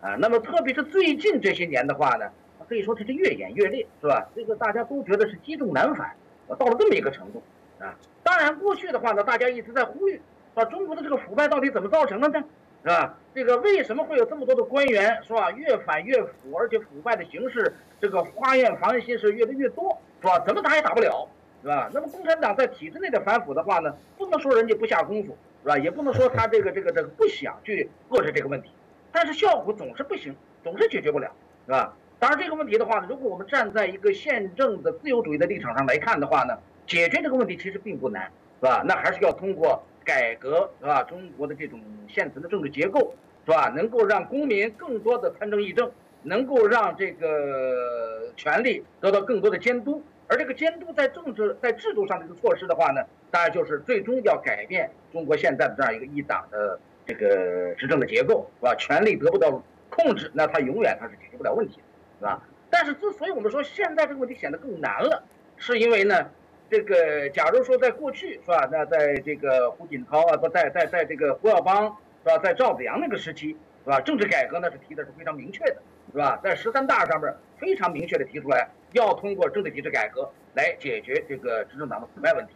[0.00, 0.14] 啊。
[0.20, 2.30] 那么特别是最近这些年的话呢，
[2.68, 4.28] 可以说它是越演越烈是吧？
[4.36, 6.14] 这个大家都觉得是积重难返，
[6.58, 7.42] 到了这么一个程度
[7.80, 7.92] 啊。
[8.26, 10.20] 当然，过去的话呢，大家一直在呼吁，
[10.56, 12.44] 啊，中国的这个腐败到底怎么造成的呢？
[12.82, 13.16] 是吧？
[13.32, 15.52] 这个为什么会有这么多的官员，是吧？
[15.52, 20.40] 越反越腐，而且腐败的形式，这个花样繁新是越来越多，是吧？
[20.40, 21.28] 怎么打也打不了，
[21.62, 21.88] 是吧？
[21.94, 25.78] 那么共产党在体制内的反腐的话呢，不能说人家不下功夫，是吧？
[25.78, 28.72] 也不能说他这个这个这个不想去遏制这个问题，
[29.12, 31.30] 但是效果总是不行，总是解决不了，
[31.66, 31.94] 是吧？
[32.18, 36.58] 当然这个问题的话呢，如果我们站在一个宪政的自由主义的立场上来看的话呢？
[36.86, 38.30] 解决这个问题其实并不难，
[38.60, 38.82] 是吧？
[38.86, 41.02] 那还是要通过改革，是吧？
[41.02, 43.14] 中国的这种现存的政治结构，
[43.44, 43.68] 是吧？
[43.74, 45.90] 能够让公民更多的参政议政，
[46.22, 58.74] 能够让这个权力得到更多的监督，而这个监督在政治在制度上的一个措施的话呢，当然就是最终要改变中国现在的这样一个一党的这个执政的结构，是吧？
[58.76, 61.80] 权力得不到控制，那它永远它是解决不了问题，
[62.20, 62.40] 是吧？
[62.70, 65.22] 但是之所以我们说现在这个问题显得更难了，
[65.56, 66.28] 是因为呢，
[66.68, 68.68] 这个假如说在过去是吧？
[68.72, 72.38] 那在这个胡锦涛啊，不在在在这个胡耀邦是吧？
[72.38, 74.00] 在赵子阳那个时期是吧？
[74.00, 75.76] 政治改革呢是提的是非常明确的，
[76.12, 76.40] 是吧？
[76.42, 82.52] 在十三大上面非常明确的提出来，要通过政治体制改革来解决这个执政党的腐败问题，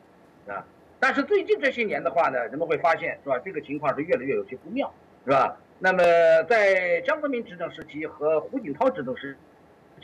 [0.51, 0.65] 啊。
[0.99, 3.39] 但是最近这些年的话呢，人们会发现是吧？
[3.45, 4.93] 这个情况是越来越有些不妙，
[5.25, 5.57] 是吧？
[5.79, 6.03] 那么
[6.49, 9.39] 在江泽民执政时期和胡锦涛执政时期。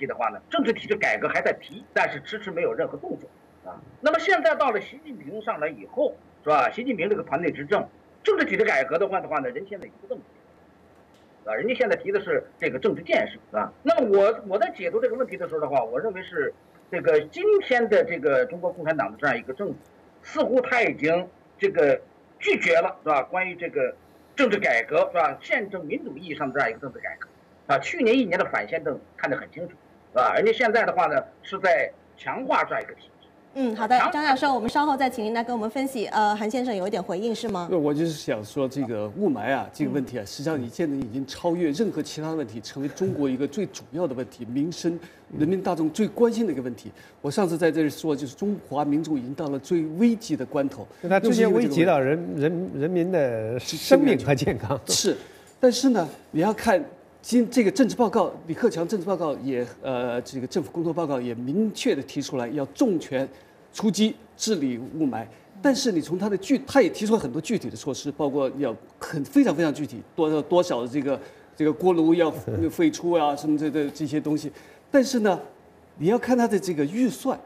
[0.07, 3.27] 的话呢，政治体制改革还在提，但是迟迟没有任何动作
[3.67, 3.81] 啊。
[4.01, 6.71] 那么现在到了习近平上来以后，是吧？
[6.71, 7.87] 习近平这个团队执政，
[8.23, 10.21] 政治体制改革的话的话呢，人现在已经不这么
[11.45, 13.73] 提，啊，人家现在提的是这个政治建设，啊。
[13.83, 16.55] 那么我我在解读这个问题的时候的话，我认为是
[16.91, 19.75] 这个今天的这个中国共产党的这样一个政府，
[20.23, 22.01] 似乎他已经这个
[22.39, 23.23] 拒绝了，是吧？
[23.25, 23.95] 关于这个
[24.35, 25.37] 政治改革，是吧？
[25.41, 27.29] 宪政民主意义上的这样一个政治改革，
[27.67, 29.75] 啊，去年一年的反宪政看得很清楚。
[30.13, 30.35] 是吧？
[30.35, 33.11] 人家现在的话呢，是在强化这样一个体制。
[33.59, 36.05] 嗯，好的，张教授，我们稍后再请您来跟我们分析。
[36.09, 37.67] 呃，韩先生有一点回应是吗？
[37.73, 45.01] 我就是想说，这个雾霾啊，这个问题啊，实际上你现在已经超越任何其他问题，成为中国一个最主要的问题，民生、
[45.39, 46.93] 人民大众最关心的一个问题。
[47.23, 50.87] 我上次在这里说，就是中华民族已经到了最危急的关头。
[51.09, 54.79] 它直接危及到人人人民的生命和健康。
[54.85, 55.17] 是，
[55.59, 56.85] 但是呢，你要看。
[57.23, 63.29] 今这个政治报告，李克强政治报告也呃，这个政府工作报告也明确的提出来要重拳
[63.77, 65.27] 出击治理雾霾。
[65.61, 71.21] 但是你从他的具，他也提出了很多具体的措施，包括要很非常非常具体，多少多少的这个
[71.55, 72.31] 这个锅炉要
[72.71, 74.51] 废除啊，什么这这这些东西。
[74.91, 75.39] 但是呢，
[75.99, 77.39] 你要看他的这个预算，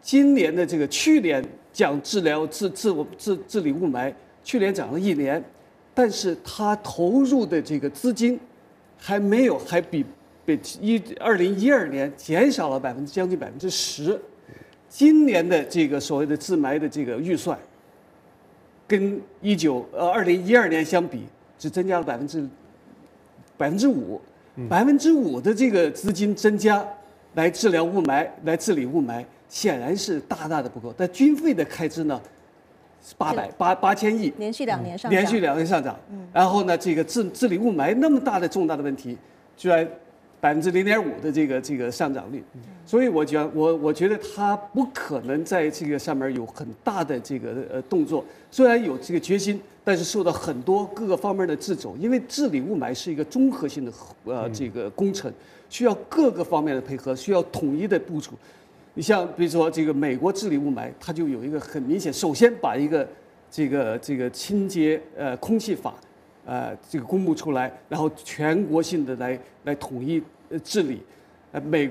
[0.00, 4.10] 今年的这个去年讲治疗治治我治治理雾霾，
[4.42, 5.44] 去年讲了一年，
[5.92, 8.40] 但是他投入的这个资金。
[9.00, 10.04] 还没有，还比
[10.44, 14.20] 比一二零一二年减少了百分之将近百分之十。
[14.88, 17.58] 今年的这个所谓的治霾的这个预算，
[18.86, 21.24] 跟一九呃二零一二年相比，
[21.58, 22.48] 只增加了百分之
[23.56, 24.20] 百分之五，
[24.68, 26.86] 百分之五的这个资金增加
[27.34, 30.94] 来治疗雾霾，来治理雾霾，显然是大大的不够。
[30.96, 32.20] 但军费的开支呢？
[33.16, 35.96] 八百八八千亿，连续两年上，连续两年上涨。
[36.10, 39.16] 嗯，然后呢，这个治治理雾霾那么大的重大的问题，
[39.56, 39.88] 居然
[40.40, 42.42] 百分之零点五的这个这个上涨率，
[42.86, 48.24] 所以我讲我我觉得他不可能在这个上面有很大的这个呃动作。
[48.50, 51.96] 虽然有这个决心，但是受到很多各个方面的掣肘。
[51.98, 53.92] 因为治理雾霾是一个综合性的
[54.24, 55.32] 呃这个工程，
[55.68, 58.32] 需要各个方面的配合，需要统一的部署。
[58.94, 63.06] 你像比如说这个美国治理雾霾，它就有一个很明显，首先把一个
[63.50, 65.94] 这个这个清洁呃空气法，
[66.48, 71.02] 呃这个公布出来，然后全国性的来来统一呃治理，
[71.52, 71.90] 呃美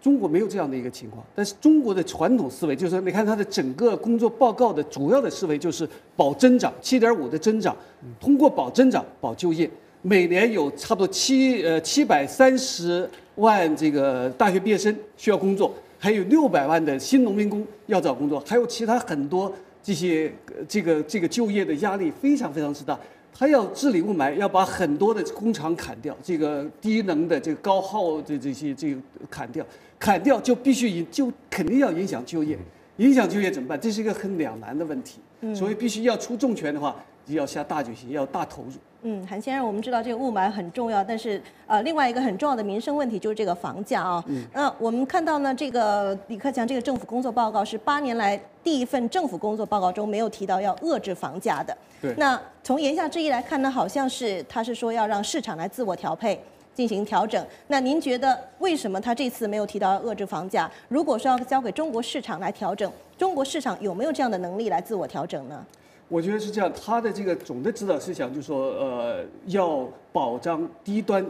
[0.00, 5.86] 中国没有这样的一个情况，但是中国的传统思维就是说，你看它的整个工作报告的主要的思维就是
[6.16, 7.76] 保增长，七点五的增长，
[8.18, 9.68] 通过保增长保就业，
[10.00, 15.74] 每年有差不多七呃七百三十万这个大学毕业生需要工作。
[16.00, 19.52] 还有六百万的新农民工要找工作，还有其他很多
[19.82, 20.32] 这些
[20.68, 22.96] 这个这个就业的压力非常非常之大。
[23.38, 29.64] 他要治理雾霾，要把很多的工厂砍掉，这个低能的这个高耗的这些这个砍掉，
[29.96, 32.58] 砍掉就必须影就肯定要影响就业，
[32.96, 33.80] 影响就业怎么办？
[33.80, 35.20] 这是一个很两难的问题。
[35.54, 36.96] 所以必须要出重拳的话，
[37.34, 38.72] 要下大决心，要大投入。
[39.02, 44.24] 嗯，韩先生，我们知道这个雾霾很重要，但是呃，另外一个很重要的民生问题就是这个房价啊。
[44.26, 44.44] 嗯。
[44.52, 51.76] 那我们看到呢，这个李克强这个政府工作报告是八年来第一份政府工作报告中没有提到要遏制房价的。
[52.02, 52.12] 对。
[52.16, 56.42] 那从言下之意来看呢，好像是他是说要让市场来自我调配
[56.74, 57.46] 进行调整。
[57.68, 60.68] 那您觉得为什么他这次没有提到要遏制房价？
[60.88, 65.64] 如果说要交给中国市场来调整，中国市场有没有这样的能力来自我调整呢？
[66.08, 71.24] 我觉得是这样，他的这个总的指导思想就是说，呃，要保障低端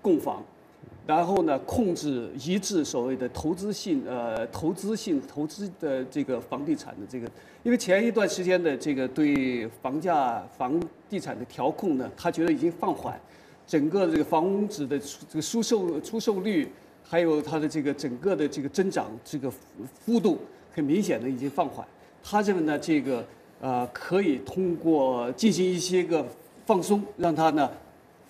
[0.00, 0.42] 供房，
[1.06, 7.30] 然后呢，控制抑制所谓的投资性呃投资性投资的这个房地产的这个，
[7.62, 13.20] 因为前一段时间的这个对房价房地产的调控呢，他觉得已经放缓，
[13.66, 16.66] 整个这个房子的这个出售出售率，
[17.02, 20.38] 还有它的这个整个的这个增长这个幅度，
[20.74, 21.86] 很明显的已经放缓。
[22.22, 23.22] 他认为呢，这个。
[23.60, 26.26] 呃，可以通过进行一些个
[26.64, 27.70] 放松，让它呢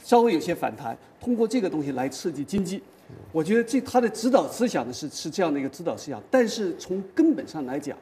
[0.02, 2.82] 稍微有些反弹，通过这个东西来刺激经济。
[3.30, 7.96] 我觉得这他的指导思想呢是是这样的一个指导思想，但是从根本上来讲，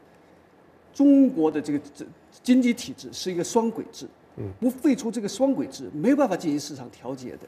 [0.95, 2.07] 中国的这个这
[2.43, 4.07] 经济体制是一个双轨制，
[4.37, 7.41] 嗯不废除这个双轨制，没有办法进行市场调节的。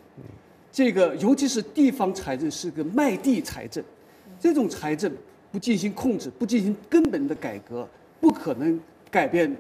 [0.71, 3.83] 这个尤其是地方财政是个卖地财政，
[4.39, 5.11] 这种财政
[5.51, 7.89] 不进行控制，不进行根本的改革，
[8.21, 8.79] 不可能
[9.11, 9.57] 改变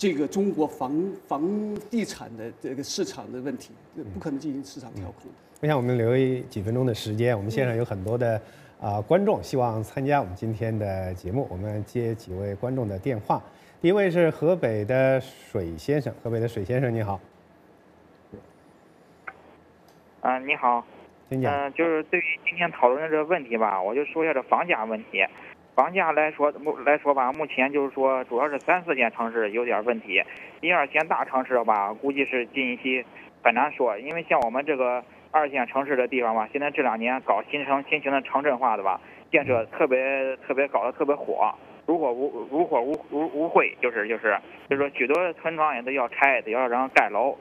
[0.00, 0.90] 这个中国房
[1.28, 3.74] 房地产的这个市场的问题，
[4.14, 5.30] 不可能进行市场调控。
[5.60, 8.40] 我想我们留一几分钟的时间，我们线上有很多的
[8.80, 13.42] 啊、观众希望参加我们今天的节目，我们接几位观众的电话。
[13.82, 17.20] 第一位是河北的水先生，河北的水先生你好，
[20.22, 20.82] 嗯、你好。
[21.28, 21.52] 请讲。
[21.54, 25.22] 嗯、就是对于今天讨论的这个问题吧，我就说一下这房价问题。
[25.80, 30.22] 房价来说，目来说吧，目前就是说，主要是三四线城市有点问题，
[30.60, 33.02] 一二线大城市吧，估计是近期
[33.42, 39.00] 很难说，因为像我们这个二线城市的地方吧，现在这两年搞新城新型的城镇化的吧，
[39.30, 41.50] 建设特别特别搞得特别火，
[41.86, 47.34] 如火如如火如如如晦，就是就是就是说许多村庄也都要拆，得要然后盖楼。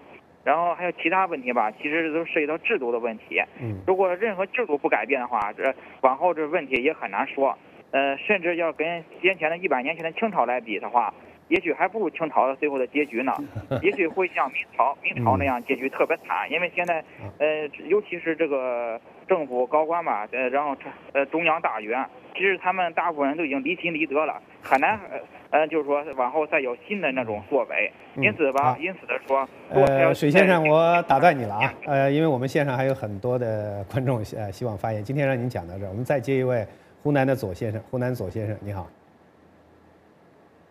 [0.45, 3.43] 然后还有其他问题吧，其实都涉及到制度的问题。
[3.59, 7.53] 嗯如果任何制度不改变的话，这往后这问题也很难说。
[7.91, 11.13] 呃，甚至要跟先前的一百年前的清朝来比的话，
[11.47, 13.33] 也许还不如清朝的最后的结局呢。
[13.81, 17.03] 也许会像明朝明朝那样结局特别惨，因为现在
[17.39, 20.75] 呃，尤其是这个政府高官吧，呃，然后
[21.13, 27.91] 呃中央大员，其实他们大部分人都已经离心离德了，很难呃呃，就是说往后再有新的那种作为。
[28.15, 36.67] 嗯因此吧，因此的说，呃，水先生，我打断你了啊，呃，因为我们线上还有很多的观众呃希望发言，今天让您讲到这儿，我们再接一位
[37.01, 38.87] 湖南的左先生，湖南左先生你好，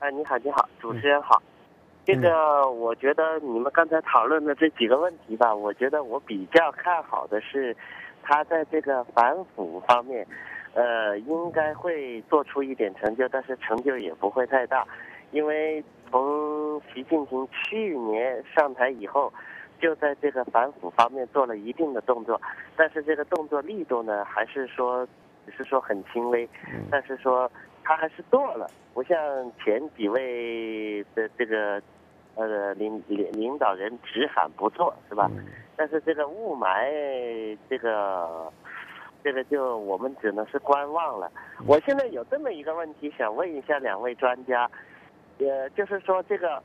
[0.00, 1.42] 哎，你好，你好，主持人好。
[2.04, 7.76] 这个，我觉得你们刚才讨论的这几个问题吧，我觉得我比较看好的是，
[8.22, 10.26] 他在这个反腐方面，
[10.72, 14.86] 呃，应该会做出一点成就，但是成就也不会太大，
[15.32, 19.30] 因为从习近平去年上台以后，
[19.78, 22.40] 就在这个反腐方面做了一定的动作，
[22.74, 25.06] 但是这个动作力度呢，还是说
[25.48, 26.46] 只是说很轻微，
[26.90, 27.50] 但是说
[27.82, 29.16] 他还是做了，不像
[29.64, 31.80] 前几位的这个
[32.34, 35.30] 呃领领领导人只喊不做，是吧？
[35.74, 38.52] 但是这个雾霾，这个
[39.24, 41.30] 这个就我们只能是观望了。
[41.66, 44.70] 我现在有这么一个问题想问一下两位专家，
[45.38, 46.62] 呃，就是说这个。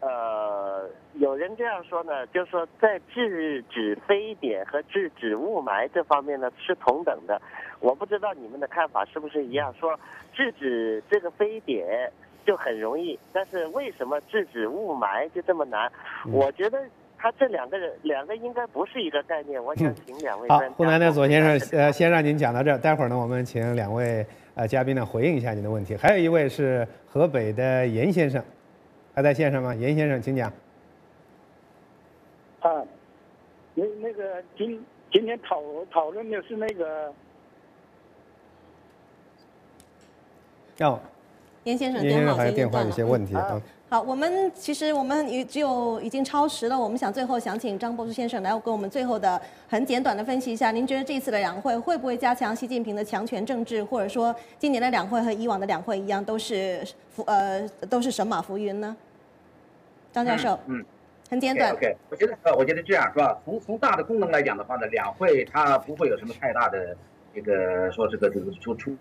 [0.00, 7.40] 呃，有人这样说呢，就是说在制止非典和制止雾霾这方面呢是同等的。
[7.80, 9.74] 我不知道你们的看法是不是一样？
[9.78, 9.98] 说
[10.32, 12.10] 制止这个非典
[12.46, 15.90] 就很容易，但是为什么制止雾霾就这么难？
[16.32, 16.78] 我觉得
[17.16, 19.62] 他这两个人两个应该不是一个概念。
[19.62, 24.24] 我想请两位好湖南的左先生，呃，先让您讲到这儿，待会儿呢，我们请两位
[24.54, 28.42] 呃嘉宾呢回应一下您的问题，还有一位是河北的严先生，
[29.18, 29.74] 还在线上吗？
[29.74, 30.48] 严先生，请讲。
[32.60, 32.84] 啊，
[33.74, 35.60] 那那个今今天讨
[35.90, 37.12] 讨论的是那个
[40.78, 41.00] 哦，
[41.64, 43.62] 严先生严先电话生还有电话有些问题嗯啊。
[43.90, 58.96] 好，我们其实我们已只有已经超时了，我们想最后想请张博士先生来给我们最后的很简短的分析一下，您觉得这一次的两会会不会加强习近平的强权政治，或者说今年的两会和以往的两会一样，都是浮呃都是神马浮云呢？
[60.12, 60.84] 张教授，嗯，
[61.30, 61.72] 很简短。
[61.72, 63.38] OK，, 我觉得呃，我觉得这样是吧？
[63.44, 66.96] 从从大的功能来讲的话呢，两会它不会有什么太大的
[67.34, 68.96] 这个说这个这个出出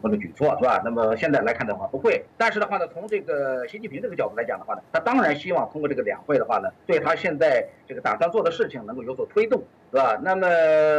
[0.00, 0.80] 或者举措是吧？
[0.84, 10.18] 那么现在来看的话不会，但是的话呢，从这个习近平这个角度来讲的话呢，他当然希望通过这个两会的话呢，对他现在这个打算做的事情能够有所推动，是吧？
[10.22, 10.46] 那么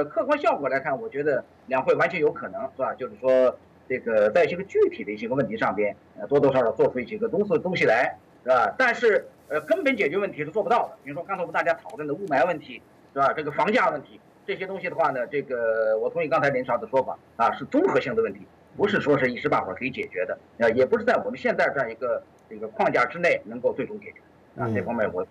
[0.06, 2.94] 客观效果来看，我觉得两会完全有可能是吧？
[2.96, 8.74] 就是说这个在一些个具体的一些个问题上边，呃，多多少少做出一些个东西东西来，是吧？
[8.78, 10.98] 但是呃，根本解决问题是做不到的。
[11.04, 12.82] 比如说刚才我们大家讨论的雾霾问题，
[13.14, 13.32] 是吧？
[13.34, 18.42] 这个房价问题，这些东西的话呢，这个我同意刚才林少的说法啊，是综合性的问题，
[18.76, 24.20] 不是说是一时半会儿可以解决的，啊，也不是在我们现在这样一个这个框架之内能够最终解决。
[24.62, 25.26] 啊，这方面我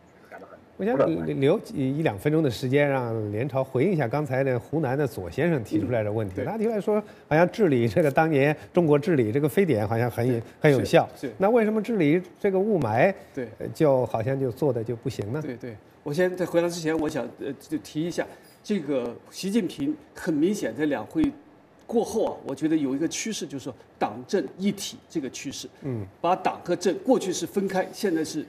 [0.77, 0.97] 我想
[1.41, 6.43] 留一两分钟的时间，让连朝回应一下刚才那湖南的左先生提出来的问题。
[6.45, 11.09] 他提出来说，好像治理这个当年中国治理这个非典好像很有很有效，
[11.39, 15.41] 那为什么治理这个雾霾，对，就好像就做的就不行呢？
[15.41, 18.27] 对对，我先在回答之前，我想呃就提一下，
[18.63, 21.25] 这个习近平很明显在两会
[21.87, 28.45] 过后啊，我觉得有一个趋势，就是说党政一体这个趋势，嗯，把党和政过去是分开，现在是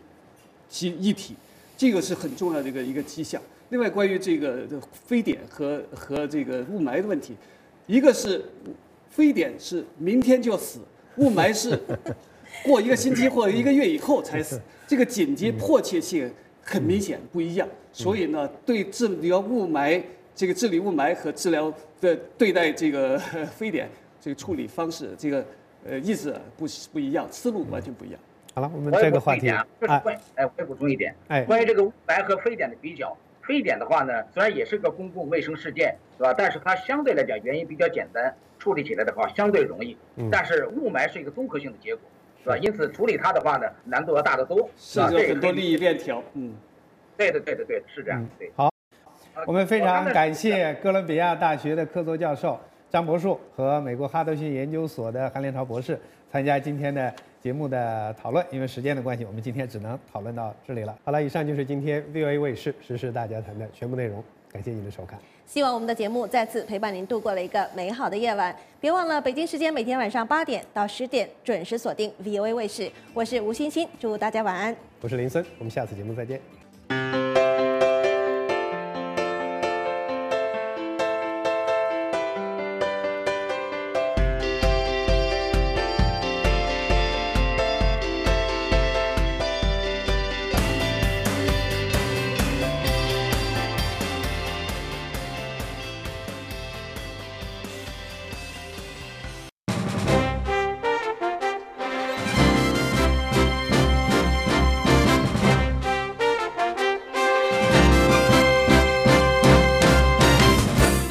[0.68, 1.36] 集一体，
[1.78, 3.42] 这个是很重要的一个一个迹象。
[3.70, 7.36] 另外，关于这个非典和和这个雾霾的问题，
[7.86, 8.44] 一个是
[9.10, 10.80] 非典是明天就死，
[11.18, 11.78] 雾霾是
[12.66, 16.32] 过一个星期或一个月以后才死， 这个紧急迫切性
[16.64, 17.68] 很明显不一样。
[17.94, 20.02] 所以呢，对治疗雾霾
[20.34, 23.20] 这个治理雾霾和治疗的对待这个
[23.56, 23.90] 非典
[24.22, 25.46] 这个处理方式，这个
[25.86, 28.20] 呃意思不不一样，思路完全不一样。
[28.58, 29.64] 好了，我们这个话题啊，
[30.02, 33.16] 关哎，我再补充一点，哎，关于这个雾霾和非典的比较。
[33.44, 36.34] 非典的话呢，虽然也是个公共卫生事件，是吧？
[36.36, 39.96] 但是它相对来讲原因比较简单，处理起来的话相对容易。
[40.32, 42.02] 但是雾霾是一个综合性的结果，
[42.42, 42.58] 是吧？
[42.58, 45.08] 因此处理它的话呢，难度要大得多，是吧？
[45.12, 46.56] 这很多利益链条，嗯，
[47.16, 48.28] 对的，对的，对的，是这样。
[48.40, 48.74] 对，好，
[49.46, 56.02] 我们非常感谢哥伦比亚大学的客座教授张博树和美国哈德逊研究所的韩连朝博士
[56.32, 57.14] 参加今天的。
[57.48, 60.94] 节目的讨论，因为时间的关系，我们今天只能讨论到这里了。
[61.06, 64.22] 好了，以上就是今天 VOA 卫视时事大家谈的全部内容。
[64.52, 68.54] 感谢您的收看，希望我们的节目再次陪伴您度过了一个美好的夜晚。
[68.82, 72.92] 别忘了，北京时间每天晚上八点到十点准时锁定 VOA 卫视。
[73.14, 74.76] 我是吴欣欣，祝大家晚安。
[75.00, 77.27] 我是林森，我们下次节目再见。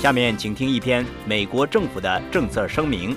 [0.06, 3.16] 下面请听一篇美国政府的政策声明。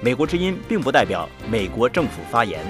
[0.00, 2.64] 美国之音并不代表美国政府发言。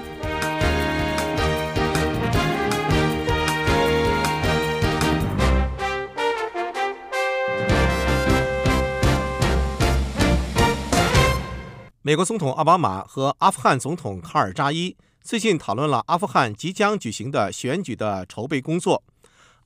[12.03, 19.05] 美国总统奥巴马和阿富汗总统卡尔扎伊最近讨论了阿富汗即将举行的选举的筹备工作。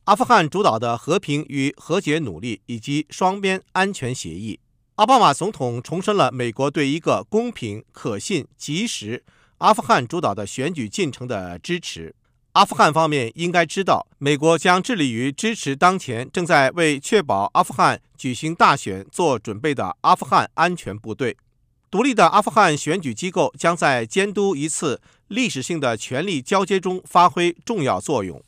[0.09, 4.59] 阿富汗主导的和平与和解努力以及双边安全协议。
[4.95, 9.23] 奥巴马总统重申了美国对一个公平、可信、及时
[9.59, 12.15] 阿富汗主导的选举进程的支持。
[12.53, 21.37] 阿富汗方面应该知道，美国将致力于支持当前正在为确保阿富汗举行大选做准备的阿富汗安全部队。
[21.91, 28.43] 独立的阿富汗选举机构将在监督一次历史性的权力交接中发挥重要作用。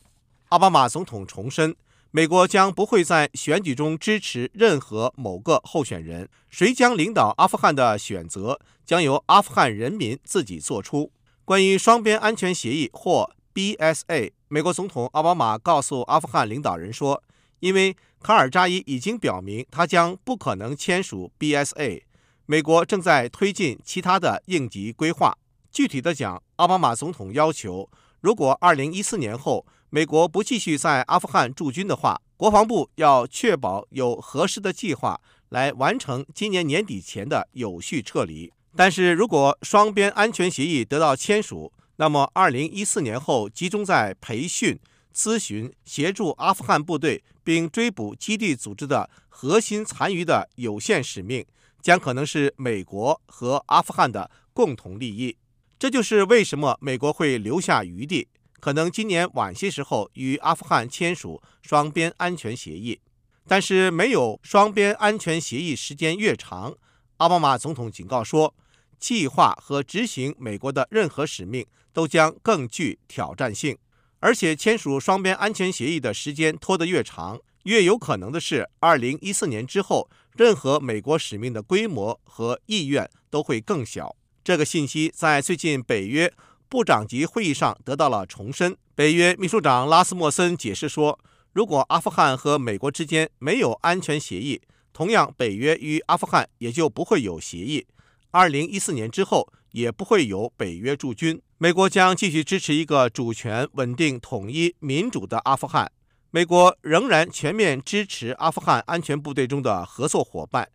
[0.50, 1.76] 奥巴马总统重申，
[2.10, 6.28] 美国将不会在选举中支持任何某个候选人。
[6.48, 11.12] 谁将领导阿富汗的选择将由阿富汗人民自己做出。
[11.44, 17.22] 关于双边安全协议或 BSA，美国总统奥巴马告诉阿富汗领导人说
[17.60, 22.02] ：“因为卡尔扎伊已经表明他将不可能签署 BSA，
[22.46, 25.38] 美国正在推进其他的应急规划。”
[25.70, 27.88] 具体的讲，奥巴马总统要求，
[28.20, 38.52] 如果2014年后，美国不继续在阿富汗驻军的话，国防部要确保有合适的计划来完成今年年底前的有序撤离。
[38.76, 44.78] 但是如果双边安全协议得到签署，那么2014年后集中在培训、
[45.12, 51.44] 咨询、协助阿富汗部队并追捕基地组织的核心残余的有限使命，
[51.82, 55.36] 将可能是美国和阿富汗的共同利益。
[55.80, 58.28] 这就是为什么美国会留下余地。
[58.60, 63.00] 可能今年晚些时候与阿富汗签署双边安全协议，
[63.48, 66.76] 但是没有双边安全协议时间越长，
[67.16, 68.54] 奥巴马总统警告说，
[68.98, 73.78] 计划和执行美国的任何使命都将更具挑战性，
[74.18, 84.14] 而且签署双边安全协议的时间拖得越长，越有可能的是，二零一四年之后，任何美国使命的规模和意愿都会更小。
[84.44, 86.30] 这个信息在最近北约。
[86.70, 88.76] 部长级会议上得到了重申。
[88.94, 91.18] 北约秘书长拉斯莫森解释说，
[91.52, 94.62] 如果阿富汗和美国之间没有安全协议，
[94.92, 97.84] 同样北约与阿富汗也就不会有协议。
[98.30, 101.42] 二零一四年之后也不会有北约驻军。
[101.58, 105.90] 美国将继续支持一个主权、稳定、统一、民主的阿富汗。
[106.30, 110.68] 美国仍然全面支持阿富汗安全部队中的合作伙伴。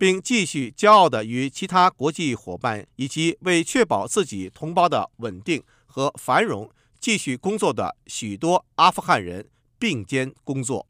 [0.00, 9.46] 并继续骄傲地与其他国际伙伴以及为确保自己同胞的稳定和繁荣继续工作的许多阿富汗人
[9.78, 10.86] 并肩工作。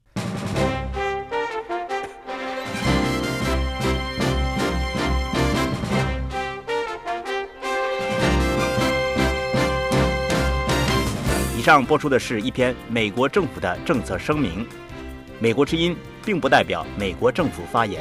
[11.59, 14.65] 以上播出的是一篇美国政府的政策声明。
[15.41, 18.01] 美国之音并不代表美国政府发言。